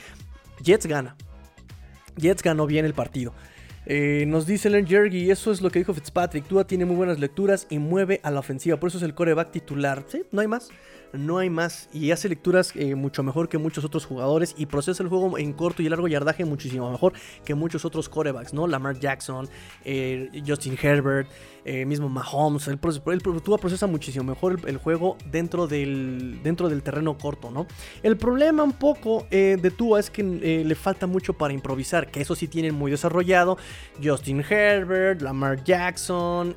Jets 0.61 0.85
gana. 0.87 1.15
Jets 2.17 2.43
ganó 2.43 2.67
bien 2.67 2.85
el 2.85 2.93
partido. 2.93 3.33
Eh, 3.85 4.25
nos 4.27 4.45
dice 4.45 4.69
Len 4.69 4.85
Jergy, 4.85 5.31
eso 5.31 5.51
es 5.51 5.61
lo 5.61 5.69
que 5.69 5.79
dijo 5.79 5.93
Fitzpatrick. 5.93 6.47
Tua 6.47 6.65
tiene 6.65 6.85
muy 6.85 6.95
buenas 6.95 7.19
lecturas 7.19 7.67
y 7.69 7.79
mueve 7.79 8.19
a 8.23 8.31
la 8.31 8.39
ofensiva. 8.39 8.77
Por 8.77 8.89
eso 8.89 8.97
es 8.97 9.03
el 9.03 9.13
coreback 9.13 9.51
titular. 9.51 10.03
Sí, 10.07 10.23
no 10.31 10.41
hay 10.41 10.47
más 10.47 10.69
no 11.13 11.37
hay 11.37 11.49
más. 11.49 11.89
Y 11.93 12.11
hace 12.11 12.29
lecturas 12.29 12.71
eh, 12.75 12.95
mucho 12.95 13.23
mejor 13.23 13.49
que 13.49 13.57
muchos 13.57 13.83
otros 13.83 14.05
jugadores 14.05 14.55
y 14.57 14.65
procesa 14.65 15.03
el 15.03 15.09
juego 15.09 15.37
en 15.37 15.53
corto 15.53 15.81
y 15.81 15.89
largo 15.89 16.07
yardaje 16.07 16.45
muchísimo 16.45 16.91
mejor 16.91 17.13
que 17.45 17.55
muchos 17.55 17.85
otros 17.85 18.09
corebacks, 18.09 18.53
¿no? 18.53 18.67
Lamar 18.67 18.99
Jackson, 18.99 19.47
eh, 19.83 20.29
Justin 20.45 20.77
Herbert, 20.81 21.29
eh, 21.65 21.85
mismo 21.85 22.09
Mahomes. 22.09 22.67
Él, 22.67 22.77
procesa 22.79 23.87
muchísimo 23.87 24.23
mejor 24.23 24.59
el, 24.65 24.77
juego 24.77 25.17
dentro 25.29 25.67
del, 25.67 26.39
dentro 26.43 26.69
del 26.69 26.81
terreno 26.81 27.17
corto, 27.17 27.51
¿no? 27.51 27.67
El 28.03 28.17
problema 28.17 28.63
un 28.63 28.73
poco 28.73 29.27
de 29.29 29.73
Tua 29.75 29.99
es 29.99 30.09
que 30.09 30.23
le 30.23 30.75
falta 30.75 31.07
mucho 31.07 31.33
para 31.33 31.53
improvisar, 31.53 32.09
que 32.09 32.21
eso 32.21 32.35
sí 32.35 32.47
tienen 32.47 32.75
muy 32.75 32.91
desarrollado. 32.91 33.57
Justin 34.03 34.43
Herbert, 34.47 35.21
Lamar 35.21 35.63
Jackson, 35.63 36.55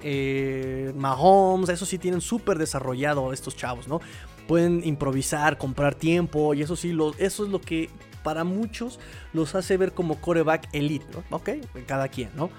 Mahomes, 0.94 1.68
eso 1.68 1.84
sí 1.86 1.98
tienen 1.98 2.20
súper 2.20 2.58
desarrollado 2.58 3.32
estos 3.32 3.56
chavos, 3.56 3.88
¿no? 3.88 4.00
Pueden 4.46 4.82
improvisar, 4.84 5.58
comprar 5.58 5.94
tiempo 5.94 6.54
y 6.54 6.62
eso 6.62 6.76
sí, 6.76 6.92
lo, 6.92 7.14
eso 7.18 7.44
es 7.44 7.50
lo 7.50 7.60
que 7.60 7.90
para 8.22 8.44
muchos 8.44 8.98
los 9.32 9.54
hace 9.54 9.76
ver 9.76 9.92
como 9.92 10.20
coreback 10.20 10.68
elite, 10.72 11.06
¿no? 11.12 11.36
Ok, 11.36 11.50
cada 11.86 12.08
quien, 12.08 12.30
¿no? 12.34 12.50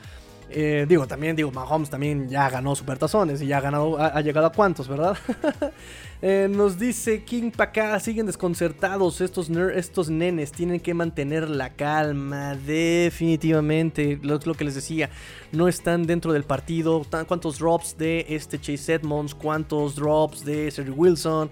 Eh, 0.57 0.85
digo, 0.87 1.05
también, 1.05 1.35
digo, 1.35 1.51
Mahomes 1.51 1.89
también 1.89 2.29
ya 2.29 2.49
ganó 2.49 2.77
supertazones 2.77 3.41
y 3.41 3.47
ya 3.47 3.57
ha 3.57 3.61
ganado, 3.61 3.99
ha, 3.99 4.21
llegado 4.21 4.47
a 4.47 4.51
cuántos, 4.51 4.87
¿verdad? 4.87 5.17
Eh, 6.21 6.47
nos 6.49 6.79
dice 6.79 7.23
King 7.23 7.51
acá 7.57 7.99
siguen 7.99 8.25
desconcertados 8.25 9.19
estos, 9.19 9.49
estos 9.49 10.09
nenes, 10.09 10.51
tienen 10.53 10.79
que 10.79 10.93
mantener 10.93 11.47
la 11.47 11.73
calma, 11.73 12.55
definitivamente, 12.55 14.17
lo, 14.23 14.39
lo 14.43 14.53
que 14.55 14.63
les 14.63 14.73
decía, 14.75 15.09
no 15.51 15.67
están 15.67 16.07
dentro 16.07 16.31
del 16.31 16.45
partido, 16.45 17.05
cuántos 17.27 17.59
drops 17.59 17.97
de 17.97 18.25
este 18.29 18.59
Chase 18.59 18.93
Edmonds, 18.93 19.35
cuántos 19.35 19.95
drops 19.97 20.43
de 20.45 20.71
Sergio 20.71 20.95
Wilson, 20.95 21.51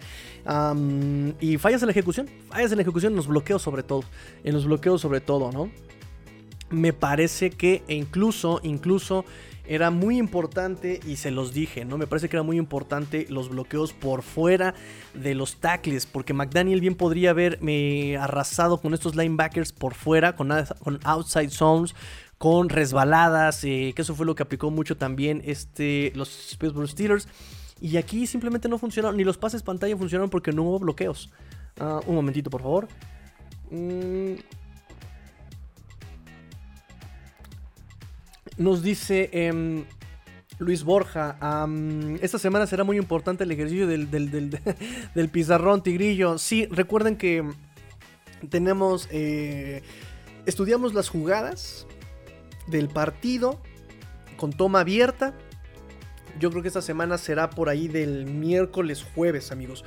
y 1.39 1.57
fallas 1.57 1.81
en 1.83 1.87
la 1.87 1.91
ejecución, 1.91 2.29
fallas 2.49 2.71
en 2.71 2.77
la 2.77 2.83
ejecución 2.83 3.11
en 3.11 3.17
los 3.17 3.27
bloqueos 3.27 3.61
sobre 3.61 3.83
todo, 3.83 4.03
en 4.43 4.53
los 4.53 4.65
bloqueos 4.65 5.01
sobre 5.01 5.19
todo, 5.19 5.51
¿no? 5.51 5.69
Me 6.73 6.93
parece 6.93 7.51
que 7.51 7.83
incluso, 7.87 8.59
incluso 8.63 9.25
era 9.65 9.91
muy 9.91 10.17
importante 10.17 10.99
y 11.07 11.15
se 11.15 11.31
los 11.31 11.53
dije, 11.53 11.85
¿no? 11.85 11.97
Me 11.97 12.07
parece 12.07 12.27
que 12.27 12.35
era 12.35 12.43
muy 12.43 12.57
importante 12.57 13.25
los 13.29 13.49
bloqueos 13.49 13.93
por 13.93 14.21
fuera 14.21 14.73
de 15.13 15.35
los 15.35 15.57
tackles, 15.57 16.05
porque 16.05 16.33
McDaniel 16.33 16.81
bien 16.81 16.95
podría 16.95 17.29
haberme 17.29 18.17
arrasado 18.17 18.81
con 18.81 18.93
estos 18.93 19.15
linebackers 19.15 19.71
por 19.71 19.93
fuera, 19.93 20.35
con, 20.35 20.51
con 20.83 20.99
outside 21.03 21.49
zones, 21.49 21.95
con 22.37 22.67
resbaladas, 22.67 23.63
eh, 23.63 23.93
que 23.95 24.01
eso 24.01 24.15
fue 24.15 24.25
lo 24.25 24.35
que 24.35 24.43
aplicó 24.43 24.69
mucho 24.69 24.97
también 24.97 25.41
este, 25.45 26.11
los 26.15 26.57
Pittsburgh 26.59 26.89
Steelers. 26.89 27.29
Y 27.79 27.95
aquí 27.97 28.27
simplemente 28.27 28.67
no 28.67 28.77
funcionaron, 28.77 29.15
ni 29.15 29.23
los 29.23 29.37
pases 29.37 29.63
pantalla 29.63 29.95
funcionaron 29.95 30.29
porque 30.29 30.51
no 30.51 30.63
hubo 30.63 30.79
bloqueos. 30.79 31.29
Ah, 31.79 32.01
un 32.05 32.15
momentito, 32.15 32.49
por 32.49 32.61
favor. 32.61 32.87
Mm, 33.71 34.35
Nos 38.57 38.83
dice 38.83 39.29
em, 39.33 39.85
Luis 40.59 40.83
Borja, 40.83 41.37
esta 42.21 42.37
semana 42.37 42.67
será 42.67 42.83
muy 42.83 42.97
importante 42.97 43.43
el 43.43 43.51
ejercicio 43.51 43.87
del, 43.87 44.09
del, 45.15 45.29
pizarrón 45.29 45.81
tigrillo. 45.81 46.37
Sí, 46.37 46.67
recuerden 46.67 47.17
que 47.17 47.43
tenemos, 48.49 49.07
eh, 49.11 49.81
estudiamos 50.45 50.93
las 50.93 51.09
jugadas 51.09 51.87
del 52.67 52.89
partido 52.89 53.59
con 54.37 54.53
toma 54.53 54.81
abierta. 54.81 55.33
Yo 56.39 56.49
creo 56.49 56.61
que 56.61 56.67
esta 56.67 56.81
semana 56.81 57.17
será 57.17 57.49
por 57.49 57.69
ahí 57.69 57.87
del 57.87 58.25
miércoles 58.25 59.05
jueves, 59.15 59.51
amigos. 59.51 59.83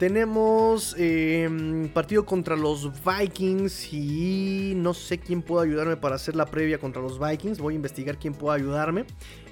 Tenemos 0.00 0.96
em, 0.96 1.86
partido 1.90 2.24
contra 2.24 2.56
los 2.56 2.90
Vikings 3.04 3.92
y 3.92 4.72
no 4.74 4.94
sé 4.94 5.18
quién 5.18 5.42
puede 5.42 5.68
ayudarme 5.68 5.98
para 5.98 6.14
hacer 6.14 6.34
la 6.34 6.46
previa 6.46 6.78
contra 6.78 7.02
los 7.02 7.20
Vikings. 7.20 7.58
Voy 7.58 7.74
a 7.74 7.76
investigar 7.76 8.16
quién 8.16 8.32
puede 8.32 8.58
ayudarme. 8.58 9.04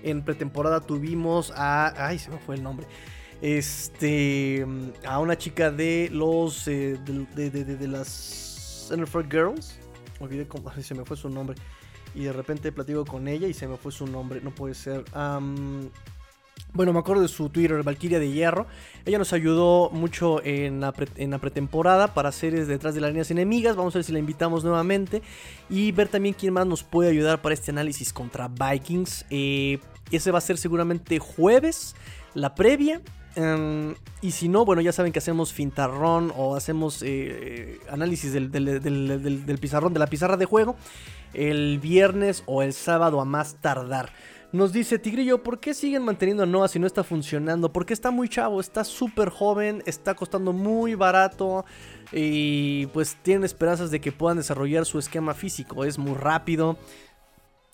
En 0.03 0.25
pretemporada 0.25 0.81
tuvimos 0.81 1.53
a... 1.55 1.93
Ay, 1.99 2.19
se 2.19 2.31
me 2.31 2.39
fue 2.39 2.55
el 2.55 2.63
nombre. 2.63 2.87
Este. 3.43 4.67
A 5.07 5.21
una 5.21 5.37
chica 5.37 5.71
de 5.71 6.09
los. 6.11 6.67
Eh, 6.67 6.99
de, 7.37 7.51
de, 7.51 7.65
de, 7.65 7.89
las. 7.89 8.87
Centerford 8.89 9.31
Girls. 9.31 9.79
Olvidé 10.19 10.49
cómo. 10.49 10.73
Se 10.81 10.95
me 10.95 11.05
fue 11.05 11.19
su 11.19 11.29
nombre. 11.29 11.59
Y 12.15 12.25
de 12.25 12.33
repente 12.33 12.73
platico 12.73 13.05
con 13.05 13.29
ella 13.29 13.49
y 13.49 13.53
se 13.53 13.69
me 13.69 13.77
fue 13.77 13.93
su 13.93 14.07
nombre. 14.07 14.41
No 14.41 14.51
puede 14.51 14.75
ser. 14.75 15.05
Bueno, 16.75 16.93
me 16.93 16.99
acuerdo 16.99 17.23
de 17.23 17.29
su 17.29 17.49
Twitter, 17.49 17.83
Valkyria 17.83 18.19
de 18.19 18.31
Hierro. 18.31 18.67
Ella 19.07 19.19
nos 19.19 19.33
ayudó 19.33 19.91
mucho 19.91 20.43
en 20.45 20.81
la, 20.81 20.93
pretemporada 20.93 22.13
para 22.13 22.31
series 22.31 22.69
detrás 22.69 22.95
de 22.95 23.01
las 23.01 23.11
líneas 23.11 23.31
enemigas. 23.31 23.75
Vamos 23.75 23.95
a 23.95 23.99
ver 23.99 24.05
si 24.05 24.13
la 24.13 24.19
invitamos 24.19 24.65
nuevamente. 24.65 25.23
Y 25.71 25.93
ver 25.93 26.09
también 26.09 26.35
quién 26.39 26.53
más 26.53 26.67
nos 26.67 26.83
puede 26.83 27.11
ayudar 27.11 27.41
para 27.41 27.55
este 27.55 27.71
análisis 27.71 28.13
contra 28.13 28.49
Vikings. 28.49 29.25
Eh, 29.31 29.79
ese 30.11 30.31
va 30.31 30.39
a 30.39 30.43
ser 30.43 30.59
seguramente 30.59 31.19
jueves, 31.19 31.97
la 32.35 32.55
previa. 32.55 33.01
Em, 33.35 33.95
y 34.21 34.33
si 34.33 34.49
no, 34.49 34.65
bueno, 34.65 34.83
ya 34.83 34.93
saben 34.93 35.13
que 35.13 35.21
hacemos 35.21 35.53
fintarrón 35.53 36.33
o 36.37 36.55
hacemos 36.55 37.03
eh, 37.03 37.79
análisis 37.91 38.33
del, 38.33 38.51
del 38.51 39.59
pizarrón, 39.59 39.95
de 39.95 40.01
la 40.01 40.07
pizarra 40.07 40.37
de 40.37 40.45
juego, 40.45 40.77
el 41.33 41.79
viernes 41.79 42.43
o 42.47 42.63
el 42.63 42.75
sábado 42.75 43.21
a 43.21 43.25
más 43.25 43.57
tardar. 43.61 44.11
Nos 44.51 44.73
dice 44.73 44.99
Tigrillo, 44.99 45.43
¿por 45.43 45.61
qué 45.61 45.75
siguen 45.75 46.05
manteniendo 46.05 46.43
a 46.43 46.47
Noah 46.47 46.69
si 46.69 46.79
no 46.79 46.87
está 46.87 47.05
funcionando? 47.05 47.71
Porque 47.71 47.93
está 47.93 48.11
muy 48.11 48.31
chavo, 48.31 48.61
está 48.61 48.83
súper 48.83 49.29
joven, 49.29 49.83
está 49.85 50.15
costando 50.15 50.55
muy 50.55 50.95
barato 50.95 51.67
y 52.13 52.87
pues 52.87 53.19
tienen 53.23 53.45
esperanzas 53.45 53.91
de 53.91 54.01
que 54.01 54.11
puedan 54.11 54.39
desarrollar 54.39 54.87
su 54.87 54.99
esquema 54.99 55.35
físico. 55.35 55.85
Es 55.85 55.99
muy 55.99 56.15
rápido, 56.15 56.79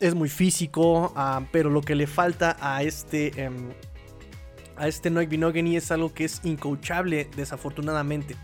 es 0.01 0.17
muy 0.17 0.29
físico, 0.29 1.13
ah, 1.15 1.43
pero 1.53 1.71
lo 1.71 1.81
que 1.81 1.95
le 1.95 2.09
falta 2.09 2.57
a 2.61 2.83
este... 2.83 3.41
Em, 3.41 3.71
a 4.77 4.89
este 4.89 5.09
Noik 5.09 5.29
Binogany 5.29 5.77
es 5.77 5.93
algo 5.93 6.13
que 6.13 6.25
es 6.25 6.41
incoachable, 6.43 7.31
desafortunadamente. 7.37 8.35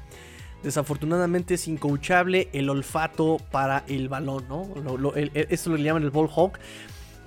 Desafortunadamente 0.63 1.55
es 1.55 1.67
incoachable 1.67 2.49
el 2.53 2.71
olfato 2.71 3.39
para 3.51 3.83
el 3.89 4.09
balón, 4.09 4.47
¿no? 4.49 4.69
Lo, 4.97 5.13
esto 5.17 5.71
lo 5.71 5.77
llaman 5.77 6.05
el 6.05 6.11
ball 6.11 6.29
hawk. 6.29 6.61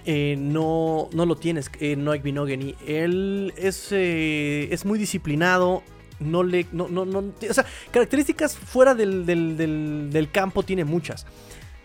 Eh, 0.06 0.36
no, 0.38 1.10
no 1.14 1.26
lo 1.26 1.36
tienes, 1.36 1.72
eh, 1.80 1.96
Noik 1.96 2.24
Binogany. 2.24 2.76
Él 2.86 3.54
es, 3.58 3.88
eh, 3.92 4.68
es 4.72 4.86
muy 4.86 5.00
disciplinado. 5.00 5.84
No 6.20 6.44
le. 6.44 6.68
No, 6.72 6.88
no, 6.88 7.06
no, 7.06 7.34
características 7.92 8.56
fuera 8.56 8.96
del, 8.96 9.26
del, 9.26 10.30
campo 10.32 10.64
tiene 10.64 10.86
muchas. 10.86 11.26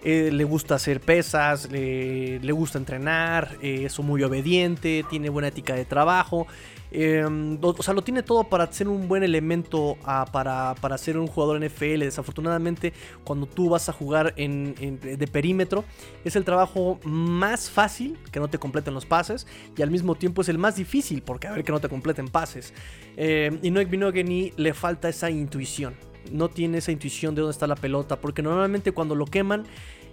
Eh, 0.04 0.30
le 0.32 0.44
gusta 0.44 0.76
hacer 0.76 1.00
pesas, 1.00 1.68
le, 1.70 2.52
gusta 2.52 2.78
entrenar, 2.78 3.58
es 3.60 3.98
muy 3.98 4.22
obediente, 4.22 5.04
tiene 5.10 5.28
buena 5.28 5.48
ética 5.48 5.74
de 5.74 5.84
trabajo. 5.84 6.46
Em, 6.90 7.58
o 7.60 7.82
sea, 7.82 7.92
lo 7.92 8.02
tiene 8.02 8.22
todo 8.22 8.44
para 8.44 8.70
ser 8.72 8.88
un 8.88 9.08
buen 9.08 9.22
elemento 9.22 9.98
ah, 10.04 10.24
para, 10.32 10.74
para, 10.80 10.96
ser 10.98 11.18
un 11.18 11.26
jugador 11.26 11.62
NFL. 11.62 12.00
Desafortunadamente, 12.00 12.92
cuando 13.24 13.46
tú 13.46 13.68
vas 13.68 13.88
a 13.88 13.92
jugar 13.92 14.32
en, 14.36 14.74
de 15.00 15.26
perímetro, 15.26 15.84
es 16.24 16.36
el 16.36 16.44
trabajo 16.44 16.98
más 17.04 17.68
fácil 17.70 18.18
que 18.30 18.40
no 18.40 18.48
te 18.48 18.58
completen 18.58 18.94
los 18.94 19.06
pases 19.06 19.46
y 19.76 19.82
al 19.82 19.90
mismo 19.90 20.14
tiempo 20.14 20.42
es 20.42 20.48
el 20.48 20.58
más 20.58 20.76
difícil 20.76 21.22
porque 21.22 21.46
a 21.46 21.52
ver 21.52 21.64
que 21.64 21.72
no 21.72 21.80
te 21.80 21.88
completen 21.88 22.28
pases. 22.28 22.72
Eh, 23.16 23.58
y 23.62 23.70
Noek 23.70 23.90
Binogany 23.90 24.52
le 24.56 24.74
falta 24.74 25.08
esa 25.08 25.30
intuición. 25.30 25.94
No 26.32 26.48
tiene 26.48 26.78
esa 26.78 26.92
intuición 26.92 27.34
de 27.34 27.42
dónde 27.42 27.52
está 27.52 27.66
la 27.66 27.76
pelota 27.76 28.20
porque 28.20 28.42
normalmente 28.42 28.92
cuando 28.92 29.14
lo 29.14 29.26
queman, 29.26 29.66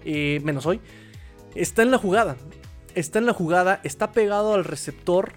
eh, 0.03 0.39
menos 0.43 0.65
hoy, 0.65 0.81
está 1.55 1.81
en 1.81 1.91
la 1.91 1.97
jugada. 1.97 2.37
Está 2.93 3.19
en 3.19 3.25
la 3.25 3.33
jugada, 3.33 3.81
está 3.83 4.11
pegado 4.11 4.53
al 4.53 4.63
receptor 4.63 5.33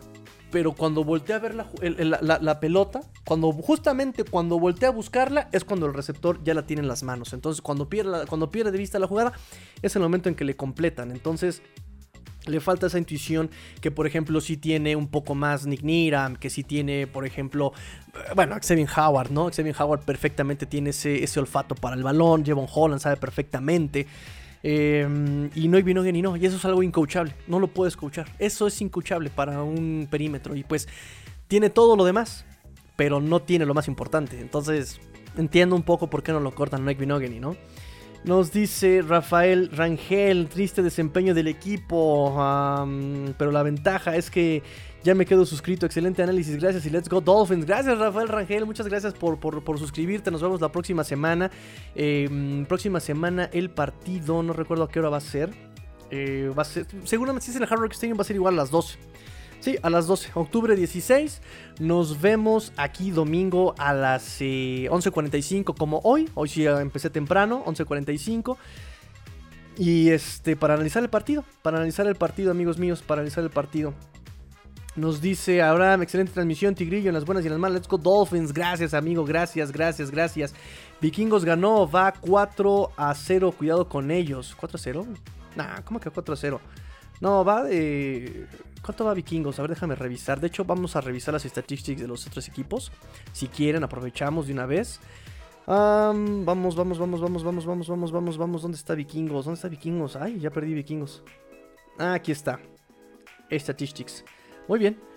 pero 0.50 0.72
cuando 0.72 1.04
voltea 1.04 1.36
a 1.36 1.38
ver 1.40 1.54
la, 1.54 2.60
pelota, 2.60 3.00
cuando 3.26 3.52
justamente 3.52 4.24
cuando 4.24 4.58
voltea 4.58 4.88
a 4.88 4.92
buscarla, 4.92 5.48
es 5.52 5.64
cuando 5.64 5.86
el 5.86 5.94
receptor 5.94 6.42
ya 6.42 6.54
la 6.54 6.66
tiene 6.66 6.80
en 6.82 6.88
las 6.88 7.02
manos. 7.02 7.34
Entonces, 7.34 7.60
cuando 7.60 7.88
pierde, 7.88 8.26
cuando 8.26 8.50
pierde 8.50 8.72
de 8.72 8.78
vista 8.78 8.98
la 8.98 9.06
jugada, 9.06 9.32
es 9.82 9.94
el 9.94 10.02
momento 10.02 10.28
en 10.28 10.34
que 10.34 10.44
le 10.44 10.56
completan. 10.56 11.10
Entonces, 11.10 11.62
le 12.48 12.60
falta 12.60 12.86
esa 12.86 12.98
intuición 12.98 13.50
que, 13.80 13.90
por 13.90 14.06
ejemplo, 14.06 14.40
sí 14.40 14.56
tiene 14.56 14.96
un 14.96 15.08
poco 15.08 15.34
más 15.34 15.66
Nick 15.66 15.82
Niram, 15.82 16.36
que 16.36 16.50
sí 16.50 16.64
tiene, 16.64 17.06
por 17.06 17.26
ejemplo, 17.26 17.72
eh, 18.14 18.32
bueno, 18.34 18.56
Xavier 18.60 18.88
Howard, 18.96 19.30
¿no? 19.30 19.50
Xavier 19.50 19.76
Howard 19.78 20.00
perfectamente 20.00 20.66
tiene 20.66 20.90
ese, 20.90 21.22
ese 21.22 21.40
olfato 21.40 21.74
para 21.74 21.96
el 21.96 22.02
balón, 22.02 22.44
Jevon 22.44 22.66
Holland 22.72 23.00
sabe 23.00 23.16
perfectamente. 23.16 24.06
Eh, 24.62 25.50
y 25.54 25.68
no 25.68 25.82
vino 25.82 26.02
ni 26.02 26.22
no. 26.22 26.36
Y 26.36 26.46
eso 26.46 26.56
es 26.56 26.64
algo 26.64 26.82
incoachable. 26.82 27.34
No 27.46 27.58
lo 27.58 27.68
puedes 27.68 27.96
coachar. 27.96 28.28
Eso 28.38 28.66
es 28.66 28.80
incoachable 28.80 29.30
para 29.30 29.62
un 29.62 30.08
perímetro. 30.10 30.54
Y 30.54 30.64
pues 30.64 30.88
tiene 31.46 31.70
todo 31.70 31.96
lo 31.96 32.04
demás. 32.04 32.44
Pero 32.96 33.20
no 33.20 33.40
tiene 33.40 33.64
lo 33.64 33.74
más 33.74 33.88
importante. 33.88 34.40
Entonces 34.40 35.00
entiendo 35.36 35.76
un 35.76 35.82
poco 35.82 36.08
por 36.08 36.22
qué 36.22 36.32
no 36.32 36.40
lo 36.40 36.54
cortan 36.54 36.84
Mike 36.84 37.00
Binogany, 37.00 37.38
¿no? 37.38 37.56
Nos 38.24 38.52
dice 38.52 39.02
Rafael 39.06 39.70
Rangel, 39.70 40.48
triste 40.48 40.82
desempeño 40.82 41.34
del 41.34 41.48
equipo, 41.48 42.34
pero 43.38 43.52
la 43.52 43.62
ventaja 43.62 44.16
es 44.16 44.30
que 44.30 44.62
ya 45.04 45.14
me 45.14 45.24
quedo 45.24 45.46
suscrito. 45.46 45.86
Excelente 45.86 46.22
análisis, 46.22 46.60
gracias 46.60 46.84
y 46.86 46.90
let's 46.90 47.08
go 47.08 47.20
Dolphins. 47.20 47.64
Gracias 47.64 47.96
Rafael 47.96 48.28
Rangel, 48.28 48.66
muchas 48.66 48.88
gracias 48.88 49.14
por, 49.14 49.38
por, 49.38 49.78
suscribirte. 49.78 50.30
Nos 50.30 50.42
vemos 50.42 50.60
la 50.60 50.70
próxima 50.70 51.04
semana. 51.04 51.50
Em, 51.94 52.66
próxima 52.66 53.00
semana 53.00 53.48
el 53.52 53.70
partido, 53.70 54.42
no 54.42 54.52
recuerdo 54.52 54.84
a 54.84 54.88
qué 54.88 54.98
hora 54.98 55.08
va 55.08 55.18
a 55.18 55.22
ser. 55.22 55.50
Eh, 56.10 56.50
va 56.56 56.62
a 56.62 56.64
ser 56.64 56.86
seguramente 57.04 57.44
si 57.44 57.50
es 57.50 57.56
en 57.56 57.62
el 57.62 57.68
Hard 57.70 57.80
Rock 57.80 57.92
Stadium 57.92 58.18
va 58.18 58.22
a 58.22 58.24
ser 58.24 58.36
igual 58.36 58.54
a 58.54 58.56
las 58.58 58.70
12. 58.70 58.98
Sí, 59.60 59.76
a 59.82 59.90
las 59.90 60.06
12, 60.06 60.30
octubre 60.34 60.76
16. 60.76 61.42
Nos 61.80 62.20
vemos 62.20 62.72
aquí 62.76 63.10
domingo 63.10 63.74
a 63.76 63.92
las 63.92 64.40
11.45 64.40 65.72
eh, 65.72 65.74
como 65.76 66.00
hoy. 66.04 66.28
Hoy 66.34 66.48
sí 66.48 66.64
empecé 66.66 67.10
temprano, 67.10 67.64
11.45. 67.66 68.56
Y 69.76 70.10
este, 70.10 70.56
para 70.56 70.74
analizar 70.74 71.02
el 71.02 71.10
partido. 71.10 71.44
Para 71.62 71.78
analizar 71.78 72.06
el 72.06 72.14
partido, 72.14 72.52
amigos 72.52 72.78
míos, 72.78 73.02
para 73.02 73.20
analizar 73.20 73.42
el 73.42 73.50
partido. 73.50 73.94
Nos 74.94 75.20
dice 75.20 75.62
Abraham, 75.62 76.02
excelente 76.02 76.32
transmisión, 76.32 76.74
Tigrillo 76.74 77.08
en 77.08 77.14
las 77.14 77.24
buenas 77.24 77.44
y 77.44 77.48
en 77.48 77.52
las 77.52 77.60
malas. 77.60 77.78
Let's 77.78 77.88
go 77.88 77.98
Dolphins. 77.98 78.52
Gracias, 78.52 78.94
amigo. 78.94 79.24
Gracias, 79.24 79.72
gracias, 79.72 80.10
gracias. 80.10 80.54
Vikingos 81.00 81.44
ganó, 81.44 81.88
va 81.88 82.12
4 82.12 82.92
a 82.96 83.14
0. 83.14 83.52
Cuidado 83.56 83.88
con 83.88 84.10
ellos. 84.10 84.56
¿4 84.60 84.74
a 84.74 84.78
0? 84.78 85.06
Nah, 85.56 85.80
¿cómo 85.82 85.98
que 85.98 86.10
4 86.10 86.34
a 86.34 86.36
0? 86.36 86.60
No, 87.20 87.44
va 87.44 87.64
de. 87.64 88.46
¿Cuánto 88.82 89.04
va 89.04 89.14
Vikingos? 89.14 89.58
A 89.58 89.62
ver, 89.62 89.70
déjame 89.70 89.94
revisar. 89.94 90.40
De 90.40 90.46
hecho, 90.46 90.64
vamos 90.64 90.96
a 90.96 91.00
revisar 91.00 91.34
las 91.34 91.44
estadísticas 91.44 92.00
de 92.00 92.08
los 92.08 92.26
otros 92.26 92.48
equipos. 92.48 92.92
Si 93.32 93.48
quieren, 93.48 93.82
aprovechamos 93.84 94.46
de 94.46 94.52
una 94.52 94.66
vez. 94.66 95.00
vamos, 95.66 96.44
vamos, 96.46 96.76
vamos, 96.76 96.98
vamos, 96.98 97.20
vamos, 97.20 97.66
vamos, 97.66 97.88
vamos, 97.88 98.12
vamos, 98.12 98.38
vamos. 98.38 98.62
¿Dónde 98.62 98.76
está 98.76 98.94
Vikingos? 98.94 99.44
¿Dónde 99.44 99.56
está 99.56 99.68
Vikingos? 99.68 100.16
Ay, 100.16 100.38
ya 100.38 100.50
perdí 100.50 100.74
Vikingos. 100.74 101.22
Ah, 101.98 102.14
aquí 102.14 102.32
está. 102.32 102.60
Statistics. 103.50 104.24
Muy 104.68 104.78
bien. 104.78 105.08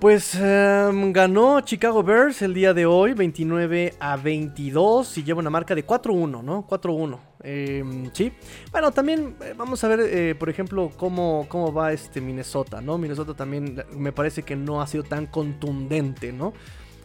Pues 0.00 0.36
em, 0.36 1.12
ganó 1.12 1.60
Chicago 1.62 2.04
Bears 2.04 2.42
el 2.42 2.54
día 2.54 2.72
de 2.72 2.86
hoy, 2.86 3.14
29 3.14 3.94
a 3.98 4.16
22, 4.16 5.18
y 5.18 5.24
lleva 5.24 5.40
una 5.40 5.50
marca 5.50 5.74
de 5.74 5.84
4-1, 5.84 6.42
¿no? 6.42 6.64
4-1. 6.68 7.27
Em, 7.42 8.10
sí. 8.12 8.32
Bueno, 8.72 8.90
también 8.90 9.36
eh, 9.42 9.54
vamos 9.56 9.82
a 9.84 9.88
ver, 9.88 10.00
eh, 10.00 10.34
por 10.34 10.48
ejemplo, 10.50 10.90
cómo, 10.96 11.46
cómo 11.48 11.72
va 11.72 11.92
este 11.92 12.20
Minnesota, 12.20 12.80
¿no? 12.80 12.98
Minnesota 12.98 13.34
también 13.34 13.84
me 13.92 14.12
parece 14.12 14.42
que 14.42 14.56
no 14.56 14.82
ha 14.82 14.86
sido 14.86 15.04
tan 15.04 15.26
contundente, 15.26 16.32
¿no? 16.32 16.52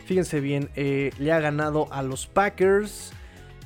Fíjense 0.05 0.41
bien, 0.41 0.69
eh, 0.75 1.11
le 1.17 1.31
ha 1.31 1.39
ganado 1.39 1.91
a 1.91 2.03
los 2.03 2.27
Packers. 2.27 3.13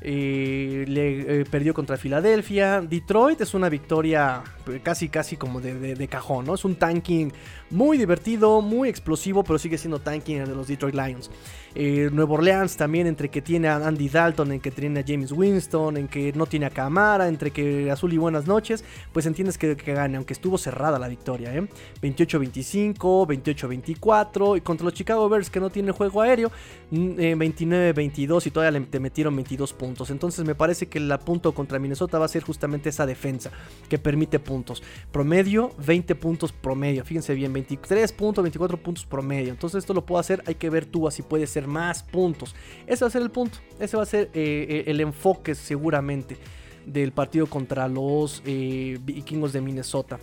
le 0.02 1.46
perdió 1.50 1.74
contra 1.74 1.98
Filadelfia. 1.98 2.82
Detroit 2.82 3.42
es 3.42 3.54
una 3.56 3.68
victoria 3.70 4.44
casi 4.84 5.10
casi 5.10 5.38
como 5.38 5.60
de, 5.60 5.96
de, 5.96 6.08
cajón, 6.08 6.46
¿no? 6.46 6.54
Es 6.54 6.66
un 6.66 6.76
tanking 6.76 7.32
muy 7.70 7.98
divertido, 7.98 8.62
muy 8.62 8.90
explosivo, 8.90 9.44
pero 9.44 9.60
sigue 9.60 9.78
siendo 9.78 10.00
tanking 10.00 10.46
de 10.46 10.56
los 10.56 10.68
Detroit 10.68 10.96
Lions. 10.96 11.30
Eh, 11.76 12.10
Nuevo 12.12 12.36
Orleans 12.36 12.76
también, 12.76 13.08
entre 13.08 13.30
que 13.30 13.42
tiene 13.42 13.68
a 13.68 13.76
Andy 13.76 14.10
Dalton, 14.10 14.54
en 14.54 14.60
que 14.60 14.72
tiene 14.72 15.02
a 15.02 15.04
James 15.06 15.32
Winston, 15.32 15.98
en 15.98 16.08
que 16.08 16.34
no 16.34 16.46
tiene 16.46 16.66
a 16.66 16.70
Camara, 16.70 17.28
entre 17.28 17.52
que 17.52 17.92
azul 17.92 18.12
y 18.14 18.18
buenas 18.18 18.48
noches, 18.48 18.84
pues 19.14 19.26
entiendes 19.26 19.58
que, 19.58 19.76
gane, 19.76 20.18
aunque 20.18 20.34
estuvo 20.34 20.58
cerrada 20.58 20.98
la 20.98 21.08
victoria. 21.08 21.54
¿eh? 21.54 21.68
28-25, 22.02 22.96
28-24, 23.28 24.58
y 24.58 24.62
contra 24.62 24.86
los 24.86 24.94
Chicago 24.94 25.30
Bears 25.30 25.50
que 25.50 25.60
no 25.60 25.70
tienen 25.70 25.94
juego 25.94 26.22
aéreo, 26.22 26.52
29-22 26.92 28.28
mm, 28.28 28.38
eh, 28.38 28.42
y 28.46 28.52
todavía 28.52 28.80
le, 28.80 28.86
te 28.86 29.00
metieron 29.00 29.36
22 29.36 29.74
puntos. 29.74 30.10
Entonces 30.10 30.46
me 30.46 30.56
parece 30.56 30.88
que 30.88 30.98
el 30.98 31.18
punto 31.20 31.54
contra 31.54 31.80
Minnesota 31.80 32.18
va 32.20 32.26
a 32.26 32.30
ser 32.30 32.44
justamente 32.44 32.90
esa 32.90 33.06
defensa 33.06 33.52
que 33.90 33.98
permite 33.98 34.40
puntos. 34.40 34.82
Promedio, 35.12 35.72
20 35.86 36.16
puntos 36.16 36.52
promedio. 36.52 37.04
Fíjense 37.06 37.34
bien, 37.34 37.54
23 37.58 38.12
puntos, 38.14 38.44
24 38.44 38.78
puntos 38.78 39.06
promedio. 39.06 39.52
Entonces 39.52 39.80
esto 39.80 39.94
lo 39.94 40.06
puedo 40.06 40.20
hacer, 40.20 40.44
hay 40.46 40.56
que 40.56 40.70
ver 40.70 40.86
tú 40.86 41.08
así 41.08 41.24
puede 41.24 41.48
ser 41.48 41.68
más 41.68 42.04
puntos. 42.04 42.56
Ese 42.86 43.04
va 43.04 43.10
a 43.10 43.12
ser 43.12 43.22
el 43.24 43.32
punto, 43.32 43.58
ese 43.80 43.98
va 43.98 44.04
a 44.04 44.06
ser 44.06 44.30
eh, 44.34 44.66
eh, 44.70 44.84
el 44.88 45.02
enfoque 45.02 45.56
seguramente 45.56 46.38
del 46.86 47.12
partido 47.12 47.48
contra 47.48 47.88
los 47.88 48.44
eh, 48.46 49.00
vikingos 49.02 49.54
de 49.54 49.62
Minnesota. 49.62 50.20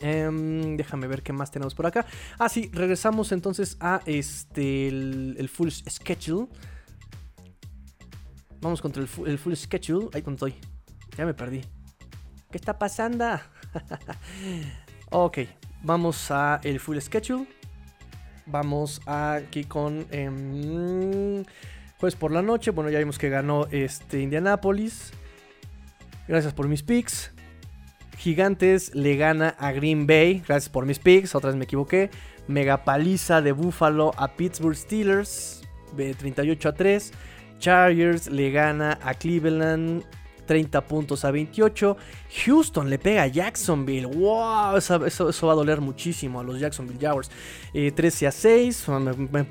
Em, 0.00 0.76
déjame 0.76 1.06
ver 1.06 1.22
qué 1.22 1.32
más 1.32 1.50
tenemos 1.50 1.74
por 1.74 1.86
acá. 1.86 2.06
Ah, 2.38 2.48
sí, 2.48 2.70
regresamos 2.72 3.30
entonces 3.32 3.76
a 3.80 4.00
este 4.06 4.88
el, 4.88 5.48
full 5.48 5.68
schedule. 5.68 6.48
Vamos 8.60 8.80
contra 8.80 9.02
el, 9.02 9.08
el 9.26 9.38
full 9.38 9.54
schedule. 9.54 10.08
Ahí 10.14 10.22
donde 10.22 10.36
estoy. 10.36 10.54
Ya 11.16 11.24
me 11.24 11.34
perdí. 11.34 11.62
¿Qué 12.50 12.58
está 12.58 12.78
pasando? 12.78 13.24
ok, 15.10 15.38
vamos 15.84 16.30
a 16.30 16.60
el 16.64 16.80
full 16.80 16.98
schedule. 16.98 17.46
Vamos 18.46 19.00
aquí 19.06 19.64
con 19.64 20.06
em, 20.10 21.44
jueves 21.98 22.16
por 22.16 22.32
la 22.32 22.42
noche. 22.42 22.72
Bueno, 22.72 22.90
ya 22.90 22.98
vimos 22.98 23.18
que 23.18 23.28
ganó 23.28 23.66
este 23.70 24.20
Indianapolis. 24.20 25.12
Gracias 26.26 26.52
por 26.52 26.68
mis 26.68 26.82
picks. 26.82 27.32
Gigantes 28.18 28.94
le 28.94 29.16
gana 29.16 29.50
a 29.58 29.72
Green 29.72 30.06
Bay. 30.06 30.42
Gracias 30.46 30.68
por 30.68 30.86
mis 30.86 30.98
picks. 30.98 31.34
Otra 31.34 31.50
vez 31.50 31.56
me 31.56 31.64
equivoqué. 31.64 32.10
Mega 32.48 32.84
paliza 32.84 33.40
de 33.40 33.52
Buffalo 33.52 34.12
a 34.16 34.36
Pittsburgh 34.36 34.76
Steelers. 34.76 35.62
38 35.96 36.68
a 36.68 36.72
3. 36.74 37.12
Chargers 37.58 38.28
le 38.28 38.50
gana 38.50 38.98
a 39.02 39.14
Cleveland 39.14 40.04
30 40.44 40.80
puntos 40.82 41.24
a 41.24 41.30
28. 41.30 41.96
Houston 42.44 42.90
le 42.90 42.98
pega 42.98 43.22
a 43.22 43.26
Jacksonville. 43.26 44.06
¡Wow! 44.06 44.76
Eso, 44.76 45.46
va 45.46 45.52
a 45.52 45.56
doler 45.56 45.80
muchísimo 45.80 46.40
a 46.40 46.44
los 46.44 46.60
Jacksonville 46.60 47.00
Jaguars. 47.00 47.30
13 47.72 48.24
eh, 48.24 48.28
a 48.28 48.32
6. 48.32 48.86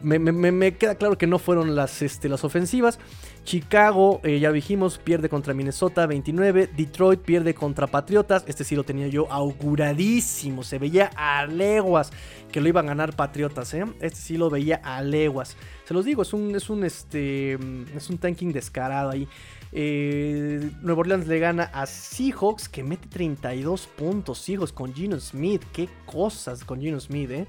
Me, 0.02 0.76
queda 0.76 0.96
claro 0.96 1.18
que 1.18 1.28
no 1.28 1.40
fueron 1.40 1.76
las, 1.76 2.02
este, 2.02 2.30
las 2.30 2.44
ofensivas. 2.44 3.00
Chicago, 3.44 4.22
eh, 4.24 4.40
ya 4.40 4.52
dijimos, 4.52 4.98
pierde 4.98 5.28
contra 5.28 5.54
Minnesota 5.54 6.06
29. 6.06 6.68
Detroit 6.68 7.20
pierde 7.20 7.54
contra 7.54 7.88
Patriotas. 7.88 8.46
Este 8.48 8.64
sí 8.64 8.76
lo 8.76 8.84
tenía 8.84 9.08
yo 9.08 9.30
auguradísimo. 9.30 10.64
Se 10.64 10.80
veía 10.80 11.12
a 11.16 11.46
leguas 11.46 12.12
que 12.52 12.62
lo 12.62 12.70
iban 12.70 12.86
a 12.86 12.90
ganar 12.90 13.16
Patriotas. 13.16 13.74
¿eh? 13.74 13.86
Este 14.00 14.20
sí 14.20 14.38
lo 14.38 14.50
veía 14.50 14.78
a 14.84 15.02
leguas. 15.02 15.58
Se 15.86 15.94
los 15.94 16.06
digo, 16.06 16.22
es 16.22 16.32
un, 16.32 16.56
es 16.56 16.70
un, 16.70 16.86
este, 16.86 17.54
es 17.96 18.10
un 18.10 18.18
tanking 18.18 18.54
descarado 18.54 19.10
ahí. 19.10 19.28
Eh, 19.74 20.72
Nueva 20.82 21.02
Orleans 21.02 21.28
le 21.28 21.40
gana 21.40 21.64
a 21.74 21.86
Seahawks 21.86 22.70
que 22.70 22.84
mete 22.84 23.10
32 23.10 23.88
puntos. 23.88 24.40
Seahawks 24.40 24.72
con 24.72 24.94
Gino 24.94 25.20
Smith. 25.20 25.64
Qué 25.74 25.90
cosas 26.06 26.64
con 26.64 26.80
Gino 26.80 27.00
Smith, 27.00 27.32
eh. 27.32 27.48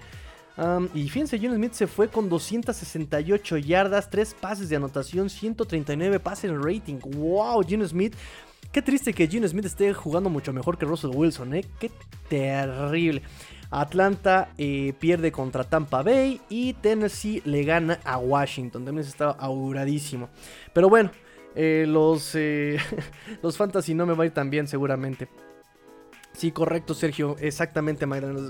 Y 0.95 1.09
fíjense, 1.09 1.39
Gino 1.39 1.55
Smith 1.55 1.73
se 1.73 1.87
fue 1.87 2.09
con 2.09 2.29
268 2.29 3.57
yardas, 3.59 4.09
3 4.09 4.35
pases 4.35 4.69
de 4.69 4.77
anotación, 4.77 5.29
139 5.29 6.21
pases 6.21 6.51
en 6.51 6.63
rating. 6.63 6.99
¡Wow! 7.01 7.63
Gino 7.65 7.87
Smith. 7.87 8.15
Qué 8.71 8.83
triste 8.83 9.13
que 9.13 9.27
Gino 9.27 9.47
Smith 9.47 9.67
esté 9.67 9.93
jugando 9.93 10.31
mucho 10.31 10.53
mejor 10.53 10.79
que 10.79 10.85
Russell 10.85 11.11
Wilson, 11.15 11.55
¿eh? 11.55 11.65
Qué 11.79 11.91
terrible. 12.29 13.23
Atlanta 13.71 14.51
eh, 14.57 14.95
pierde 14.99 15.33
contra 15.33 15.65
Tampa 15.65 16.03
Bay 16.03 16.41
y 16.49 16.75
Tennessee 16.75 17.43
le 17.45 17.65
gana 17.65 17.99
a 18.05 18.19
Washington. 18.19 18.85
Tennessee 18.85 19.11
estaba 19.11 19.33
auguradísimo. 19.33 20.29
Pero 20.73 20.89
bueno, 20.89 21.11
eh, 21.57 21.85
los, 21.89 22.35
eh, 22.35 22.79
los 23.43 23.57
fantasy 23.57 23.95
no 23.95 24.07
me 24.07 24.15
va 24.15 24.25
a 24.25 24.27
ir 24.27 24.33
tan 24.33 24.51
bien 24.51 24.69
seguramente. 24.69 25.29
Sí, 26.37 26.51
correcto, 26.51 26.95
Sergio. 26.95 27.37
Exactamente, 27.41 28.07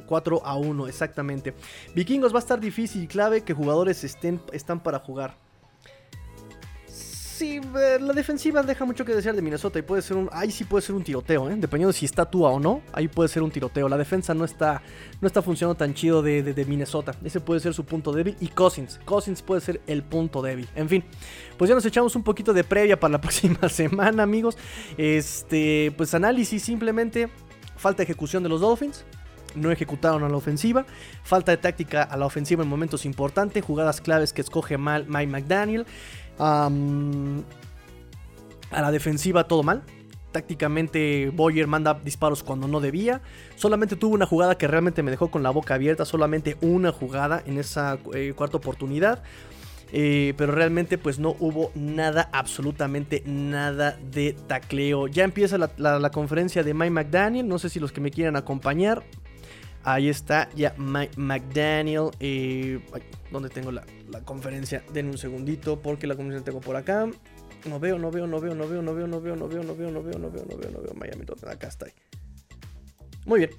4 0.07 0.43
a 0.45 0.57
1, 0.57 0.89
exactamente. 0.89 1.55
Vikingos 1.95 2.33
va 2.33 2.39
a 2.39 2.41
estar 2.41 2.59
difícil 2.59 3.05
y 3.05 3.07
clave 3.07 3.43
que 3.43 3.53
jugadores 3.53 4.05
estén, 4.05 4.41
están 4.53 4.83
para 4.83 4.99
jugar. 4.99 5.37
Sí, 7.35 7.61
la 7.75 8.13
defensiva 8.13 8.63
deja 8.63 8.85
mucho 8.85 9.05
que 9.05 9.13
desear 9.13 9.35
de 9.35 9.43
Minnesota 9.43 9.81
y 9.81 9.83
puede 9.83 10.03
ser 10.03 10.17
un. 10.17 10.31
Ahí 10.31 10.53
sí 10.53 10.63
puede 10.63 10.83
ser 10.83 10.95
un 10.95 11.03
tiroteo, 11.03 11.51
¿eh? 11.51 11.57
Dependiendo 11.59 11.89
de 11.89 11.99
si 11.99 12.05
está 12.05 12.25
Tua 12.25 12.51
o 12.51 12.61
no, 12.61 12.81
ahí 12.93 13.09
puede 13.09 13.29
ser 13.29 13.43
un 13.43 13.51
tiroteo. 13.51 13.89
La 13.89 13.99
defensa 13.99 14.35
no 14.35 14.45
está, 14.45 14.83
no 15.21 15.27
está 15.27 15.43
funcionando 15.43 15.77
tan 15.77 15.95
chido 15.95 16.23
de, 16.23 16.45
de, 16.45 16.65
Minnesota. 16.65 17.13
Ese 17.25 17.41
puede 17.41 17.59
ser 17.59 17.75
su 17.75 17.85
punto 17.85 18.13
débil. 18.13 18.37
Y 18.39 18.47
Cousins. 18.47 19.01
Cousins 19.05 19.43
puede 19.43 19.61
ser 19.63 19.81
el 19.89 20.05
punto 20.05 20.43
débil. 20.43 20.69
En 20.77 20.89
fin, 20.89 21.05
pues 21.59 21.69
ya 21.69 21.75
nos 21.75 21.85
echamos 21.85 22.15
un 22.15 22.23
poquito 22.23 22.53
de 22.53 22.63
previa 22.63 23.01
para 23.01 23.11
la 23.11 23.21
próxima 23.21 23.69
semana, 23.69 24.23
amigos. 24.23 24.57
Este, 24.97 25.93
pues 25.97 26.15
análisis 26.15 26.63
simplemente. 26.63 27.31
Falta 27.85 27.99
de 27.99 28.05
ejecución 28.05 28.43
de 28.43 28.49
los 28.49 28.63
Dolphins 28.63 29.05
no 29.55 29.71
ejecutaron 29.71 30.25
a 30.25 30.29
la 30.31 30.39
ofensiva, 30.39 30.87
falta 31.23 31.53
de 31.53 31.59
táctica 31.59 32.03
a 32.03 32.17
la 32.17 32.25
ofensiva 32.25 32.63
en 32.63 32.69
momentos 32.71 33.05
importantes, 33.05 33.63
jugadas 33.63 34.01
claves 34.01 34.33
que 34.33 34.41
escoge 34.41 34.79
mal 34.79 35.05
Mike 35.07 35.27
McDaniel, 35.27 35.85
a 36.39 36.71
la 38.71 38.91
defensiva 38.91 39.47
todo 39.47 39.63
mal. 39.63 39.83
Tácticamente 40.33 41.31
Boyer 41.35 41.67
manda 41.67 41.93
disparos 41.93 42.43
cuando 42.43 42.67
no 42.69 42.81
debía. 42.81 43.21
Solamente 43.55 43.97
tuvo 43.97 44.15
una 44.15 44.25
jugada 44.25 44.57
que 44.57 44.67
realmente 44.67 45.03
me 45.03 45.11
dejó 45.11 45.31
con 45.31 45.43
la 45.43 45.51
boca 45.51 45.75
abierta. 45.75 46.07
Solamente 46.07 46.57
una 46.63 46.91
jugada 46.91 47.43
en 47.45 47.59
esa 47.59 47.99
eh, 48.15 48.33
cuarta 48.35 48.57
oportunidad. 48.57 49.23
Eh, 49.97 50.35
pero 50.37 50.51
realmente 50.51 50.99
pues 50.99 51.21
no 51.21 51.37
hubo 51.39 51.71
nada, 51.77 52.29
absolutamente 52.33 53.23
nada 53.27 53.97
de 54.11 54.33
tacleo. 54.49 55.07
Ya 55.07 55.23
empieza 55.23 55.57
la, 55.57 56.11
conferencia 56.11 56.65
de 56.65 56.75
Mike 56.75 56.91
McDaniel. 56.91 57.47
No 57.47 57.61
sé 57.61 57.69
si 57.69 57.79
los 57.79 57.93
que 57.93 58.01
me 58.01 58.11
quieran 58.11 58.35
acompañar. 58.35 59.05
Ahí 59.85 60.09
está 60.09 60.49
ya 60.57 60.75
Mike 60.79 61.13
McDaniel. 61.17 62.11
Eh, 62.19 62.81
¿Dónde 63.31 63.51
tengo 63.51 63.71
la, 63.71 63.85
conferencia? 64.25 64.83
Den 64.93 65.07
un 65.07 65.17
segundito 65.17 65.81
porque 65.81 66.09
la 66.09 66.17
conferencia 66.17 66.41
la 66.41 66.45
tengo 66.45 66.61
por 66.61 66.75
acá. 66.75 67.09
No 67.65 67.79
veo, 67.79 67.97
no 67.97 68.11
veo, 68.11 68.27
no 68.27 68.41
veo, 68.41 68.53
no 68.57 68.67
veo, 68.67 68.83
no 68.83 68.95
veo, 68.95 69.07
no 69.07 69.21
veo, 69.21 69.37
no 69.37 69.49
veo, 69.49 69.63
no 69.63 69.77
veo, 69.77 69.93
no 69.93 70.03
veo, 70.03 70.19
no 70.19 70.29
veo, 70.33 70.45
no 70.45 70.59
veo, 70.59 70.71
no 70.73 70.81
veo. 70.81 70.95
Miami, 70.95 71.25
acá 71.47 71.69
está. 71.69 71.87
Muy 73.27 73.39
bien. 73.39 73.51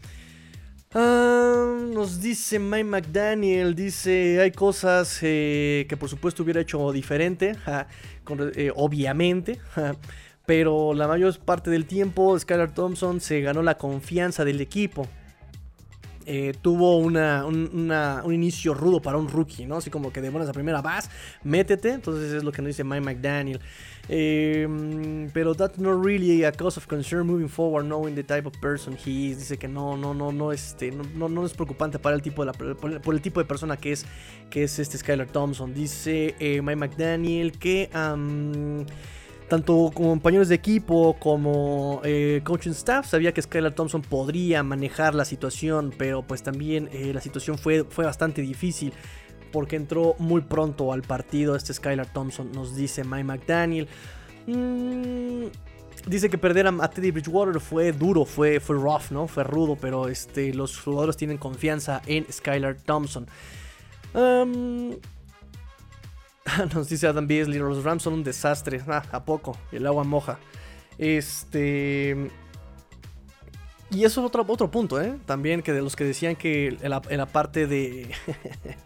Nos 0.95 2.21
dice 2.21 2.57
Mike 2.57 2.85
McDaniel, 2.85 3.75
dice, 3.75 4.39
hay 4.39 4.51
cosas 4.51 5.19
que 5.19 5.95
por 5.99 6.09
supuesto 6.09 6.43
hubiera 6.43 6.61
hecho 6.61 6.91
diferente, 6.91 7.55
obviamente, 8.75 9.59
pero 10.45 10.93
la 10.93 11.07
mayor 11.07 11.37
parte 11.39 11.69
del 11.69 11.85
tiempo 11.85 12.37
Skylar 12.39 12.73
Thompson 12.73 13.19
se 13.19 13.41
ganó 13.41 13.61
la 13.61 13.77
confianza 13.77 14.45
del 14.45 14.61
equipo. 14.61 15.07
Eh, 16.27 16.53
tuvo 16.59 16.97
una, 16.97 17.45
un, 17.45 18.33
inicio 18.33 18.73
rudo 18.73 19.01
para 19.01 19.17
un 19.17 19.27
rookie, 19.27 19.65
¿no? 19.65 19.77
Así 19.77 19.89
como 19.91 20.11
que 20.11 20.21
de 20.21 20.29
buenas 20.29 20.49
a 20.49 20.53
primera 20.53 20.81
vas, 20.81 21.09
métete. 21.43 21.91
Entonces 21.91 22.33
es 22.33 22.43
lo 22.43 22.51
que 22.51 22.61
nos 22.61 22.69
dice 22.69 22.83
Mike 22.83 23.01
McDaniel. 23.01 23.59
Eh, 24.07 24.67
pero 25.33 25.55
that's 25.55 25.79
not 25.79 26.03
really 26.03 26.43
a 26.43 26.51
cause 26.51 26.77
of 26.77 26.87
concern 26.87 27.25
moving 27.25 27.49
forward, 27.49 27.85
knowing 27.85 28.15
the 28.15 28.23
type 28.23 28.47
of 28.47 28.53
person 28.59 28.95
he 28.95 29.29
is. 29.29 29.37
Dice 29.39 29.57
que 29.57 29.67
no, 29.67 29.95
no, 29.97 30.13
no, 30.13 30.31
no, 30.31 30.51
este, 30.51 30.91
no, 30.91 31.45
es 31.45 31.53
preocupante 31.53 31.99
para 31.99 32.15
el 32.15 32.21
tipo 32.21 32.43
de 32.43 32.51
la, 32.51 32.53
por, 32.53 33.13
el, 33.13 33.21
tipo 33.21 33.39
de 33.39 33.45
persona 33.45 33.77
que 33.77 33.91
es, 33.91 34.05
que 34.49 34.63
es 34.63 34.79
este 34.79 34.97
Skylar 34.97 35.27
Thompson. 35.27 35.73
Dice 35.73 36.35
eh, 36.39 36.61
Mike 36.61 36.75
McDaniel 36.75 37.51
que 37.53 37.89
tanto 39.47 39.91
compañeros 39.93 40.49
de 40.49 40.55
equipo 40.55 41.15
como 41.19 42.01
eh, 42.03 42.41
coaching 42.43 42.71
staff 42.71 43.07
sabía 43.07 43.33
que 43.33 43.41
Skylar 43.41 43.73
Thompson 43.73 44.01
podría 44.01 44.63
manejar 44.63 45.13
la 45.13 45.25
situación, 45.25 45.93
pero 45.97 46.23
pues 46.23 46.41
también 46.41 46.89
eh, 46.91 47.11
la 47.13 47.21
situación 47.21 47.57
fue, 47.57 47.83
fue 47.83 48.05
bastante 48.05 48.41
difícil 48.41 48.93
porque 49.51 49.75
entró 49.75 50.15
muy 50.19 50.41
pronto 50.41 50.91
al 50.91 51.01
partido 51.01 51.55
este 51.55 51.73
Skylar 51.73 52.11
Thompson, 52.11 52.51
nos 52.51 52.75
dice 52.75 53.03
Mike 53.03 53.23
McDaniel. 53.23 53.87
Mm, 54.47 55.45
dice 56.07 56.29
que 56.29 56.37
perder 56.37 56.67
a, 56.67 56.89
Teddy 56.89 57.11
Bridgewater 57.11 57.61
fue 57.61 57.91
duro, 57.91 58.25
fue, 58.25 58.59
fue 58.59 58.75
rough, 58.75 59.11
¿no? 59.11 59.27
Fue 59.27 59.43
rudo, 59.43 59.77
pero 59.79 60.07
este, 60.07 60.53
los 60.53 60.79
jugadores 60.79 61.17
tienen 61.17 61.37
confianza 61.37 62.01
en 62.05 62.25
Skylar 62.31 62.75
Thompson. 62.75 63.27
Nos 66.73 66.89
dice 66.89 67.07
Adam 67.07 67.27
Beasley, 67.27 67.59
los 67.59 67.83
Rams 67.83 68.03
son 68.03 68.13
un 68.13 68.23
desastre. 68.23 68.81
Ah, 68.87 69.03
¿a 69.11 69.25
poco? 69.25 69.57
El 69.71 69.85
agua 69.87 70.03
moja. 70.03 70.39
Este... 70.97 72.31
Y 73.91 74.03
eso 74.03 74.21
es 74.21 74.27
otro, 74.27 74.43
otro 74.47 74.71
punto, 74.71 74.99
¿eh? 74.99 75.17
También 75.25 75.61
que 75.61 75.71
de 75.71 75.81
los 75.81 75.95
que 75.95 76.03
decían 76.03 76.35
que 76.35 76.77
en 76.81 76.89
la, 76.89 77.25
parte 77.27 77.67
de... 77.67 78.09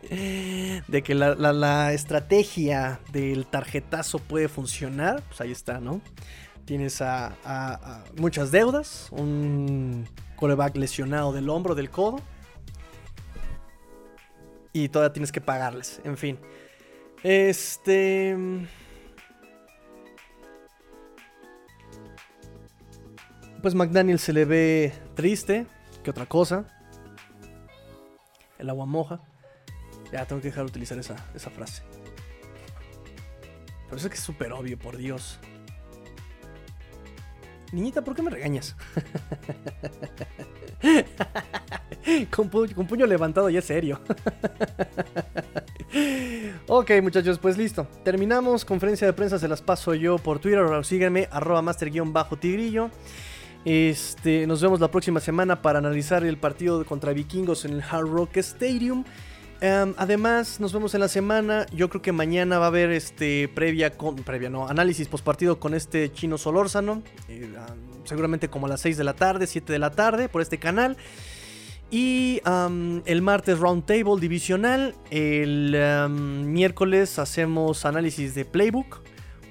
de 0.87 1.01
que 1.01 1.15
la, 1.15 1.93
estrategia 1.93 2.99
del 3.11 3.47
tarjetazo 3.47 4.19
puede 4.19 4.49
funcionar, 4.49 5.23
pues 5.27 5.41
ahí 5.41 5.51
está, 5.51 5.79
¿no? 5.79 6.01
Tienes 6.65 7.01
a, 7.01 8.03
muchas 8.17 8.51
deudas, 8.51 9.07
un 9.11 10.07
coreback 10.35 10.75
lesionado 10.75 11.31
del 11.31 11.49
hombro, 11.49 11.75
del 11.75 11.89
codo. 11.89 12.19
Y 14.73 14.89
todavía 14.89 15.13
tienes 15.13 15.31
que 15.31 15.41
pagarles, 15.41 16.01
en 16.03 16.17
fin. 16.17 16.37
Este... 17.23 18.35
Pues 23.61 23.75
McDaniel 23.75 24.19
se 24.19 24.31
le 24.31 24.45
ve 24.45 24.93
triste. 25.15 25.67
¿Qué 26.03 26.11
otra 26.11 26.25
cosa? 26.25 26.65
El 28.57 28.69
agua 28.69 28.85
moja. 28.85 29.19
Ya, 30.11 30.25
tengo 30.25 30.41
que 30.41 30.47
dejar 30.47 30.63
de 30.63 30.69
utilizar 30.69 30.97
esa, 30.97 31.15
esa 31.35 31.49
frase. 31.49 31.83
Pero 33.85 33.97
eso 33.97 34.09
que 34.09 34.15
es 34.15 34.21
súper 34.21 34.53
obvio, 34.53 34.77
por 34.77 34.97
Dios. 34.97 35.39
Niñita, 37.71 38.01
¿por 38.01 38.15
qué 38.15 38.21
me 38.21 38.31
regañas? 38.31 38.75
con, 42.31 42.49
puño 42.49 43.05
levantado, 43.05 43.49
ya 43.49 43.61
serio. 43.61 44.01
ok, 46.67 46.91
muchachos, 47.01 47.39
pues 47.39 47.57
listo. 47.57 47.87
Terminamos. 48.03 48.65
Conferencia 48.65 49.07
de 49.07 49.13
prensa 49.13 49.39
se 49.39 49.47
las 49.47 49.61
paso 49.61 49.93
yo 49.93 50.17
por 50.17 50.39
Twitter. 50.39 50.59
Ahora 50.59 50.83
síganme, 50.83 51.27
arroba 51.31 51.61
master-tigrillo. 51.61 52.89
Este, 53.65 54.47
nos 54.47 54.61
vemos 54.61 54.79
la 54.79 54.89
próxima 54.89 55.19
semana 55.19 55.61
para 55.61 55.79
analizar 55.79 56.23
el 56.23 56.37
partido 56.37 56.83
contra 56.85 57.13
Vikingos 57.13 57.65
en 57.65 57.73
el 57.73 57.81
Hard 57.81 58.07
Rock 58.07 58.37
Stadium. 58.37 59.03
Em, 59.61 59.93
además, 59.97 60.61
nos 60.61 60.71
vemos 60.71 60.93
en 60.93 61.01
la 61.01 61.09
semana. 61.09 61.65
Yo 61.73 61.89
creo 61.89 62.01
que 62.01 62.13
mañana 62.13 62.59
va 62.59 62.65
a 62.65 62.67
haber 62.69 62.91
este 62.91 63.49
previa 63.49 63.91
con 63.91 64.15
previa 64.15 64.49
no, 64.49 64.69
análisis 64.69 65.07
postpartido 65.09 65.59
con 65.59 65.73
este 65.73 66.11
chino 66.13 66.37
Solórzano. 66.37 67.03
Eh, 67.27 67.49
seguramente 68.05 68.49
como 68.49 68.67
a 68.67 68.69
las 68.69 68.81
6 68.81 68.97
de 68.97 69.03
la 69.03 69.13
tarde, 69.13 69.47
7 69.47 69.73
de 69.73 69.79
la 69.79 69.91
tarde 69.91 70.29
por 70.29 70.41
este 70.41 70.59
canal. 70.59 70.95
Y 71.91 72.41
el 73.05 73.21
martes 73.21 73.59
roundtable 73.59 74.19
divisional. 74.19 74.95
El 75.09 75.75
miércoles 76.45 77.17
hacemos 77.17 77.85
análisis 77.85 78.35
de 78.35 78.45
playbook 78.45 79.01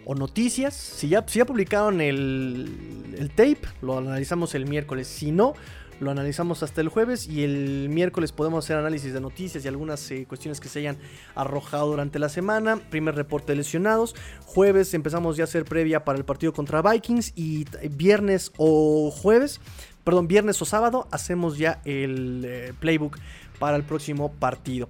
o 0.05 0.15
noticias. 0.15 0.75
Si 0.75 1.09
ya, 1.09 1.25
si 1.27 1.41
ya 1.41 1.45
publicaron 1.45 2.01
el, 2.01 3.15
el 3.19 3.31
tape, 3.31 3.61
lo 3.83 3.99
analizamos 3.99 4.55
el 4.55 4.67
miércoles. 4.67 5.09
Si 5.09 5.33
no, 5.33 5.55
lo 6.01 6.13
analizamos 6.13 6.63
hasta 6.63 6.81
el 6.81 6.89
jueves 6.89 7.27
y 7.27 7.43
el 7.43 7.89
miércoles 7.89 8.31
podemos 8.31 8.65
hacer 8.65 8.77
análisis 8.77 9.13
de 9.13 9.21
noticias 9.21 9.65
y 9.65 9.69
algunas 9.69 10.09
eh, 10.11 10.27
cuestiones 10.29 10.61
que 10.61 10.69
se 10.69 10.79
hayan 10.79 10.97
arrojado 11.35 11.89
durante 11.89 12.19
la 12.19 12.29
semana. 12.29 12.77
Primer 12.77 13.17
reporte 13.17 13.53
de 13.53 13.57
lesionados. 13.57 14.15
Jueves 14.45 14.95
empezamos 14.95 15.37
ya 15.37 15.43
a 15.43 15.47
hacer 15.47 15.65
previa 15.65 16.05
para 16.05 16.19
el 16.19 16.25
partido 16.25 16.53
contra 16.53 16.83
Vikings 16.83 17.33
y 17.35 17.67
viernes 17.91 18.53
o 18.59 19.11
jueves, 19.11 19.61
perdón, 20.09 20.27
viernes 20.27 20.63
o 20.63 20.65
sábado 20.65 21.07
hacemos 21.11 21.59
ya 21.59 21.83
el 21.85 22.43
eh, 22.47 22.73
playbook 22.81 23.19
para 23.59 23.77
el 23.77 23.83
próximo 23.83 24.33
partido. 24.33 24.89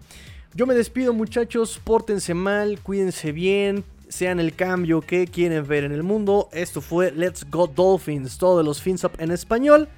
Yo 0.55 0.65
me 0.65 0.75
despido 0.75 1.13
muchachos, 1.13 1.81
pórtense 1.83 2.35
mal, 2.35 2.79
cuídense 2.85 3.33
bien, 3.33 3.83
sean 4.09 4.39
el 4.39 4.55
cambio 4.55 5.01
que 5.01 5.27
quieren 5.27 5.67
ver 5.67 5.83
en 5.83 5.91
el 5.91 6.05
mundo. 6.05 6.49
Esto 6.53 6.81
fue 6.81 7.11
Let's 7.11 7.45
Go 7.51 7.67
Dolphins, 7.67 8.39
todo 8.39 8.59
de 8.59 8.63
los 8.63 8.81
Fins 8.81 9.03
Up 9.03 9.11
en 9.19 9.33
español. 9.33 9.89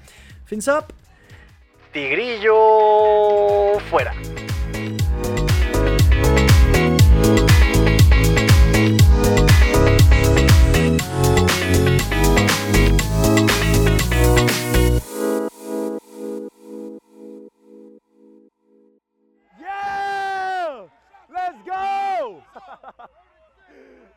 Fins 0.45 0.67
Up 0.67 0.85
Tigrillo 1.93 3.79
fuera. 3.91 4.15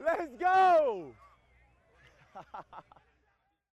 Let's 0.04 0.36
go! 0.38 1.12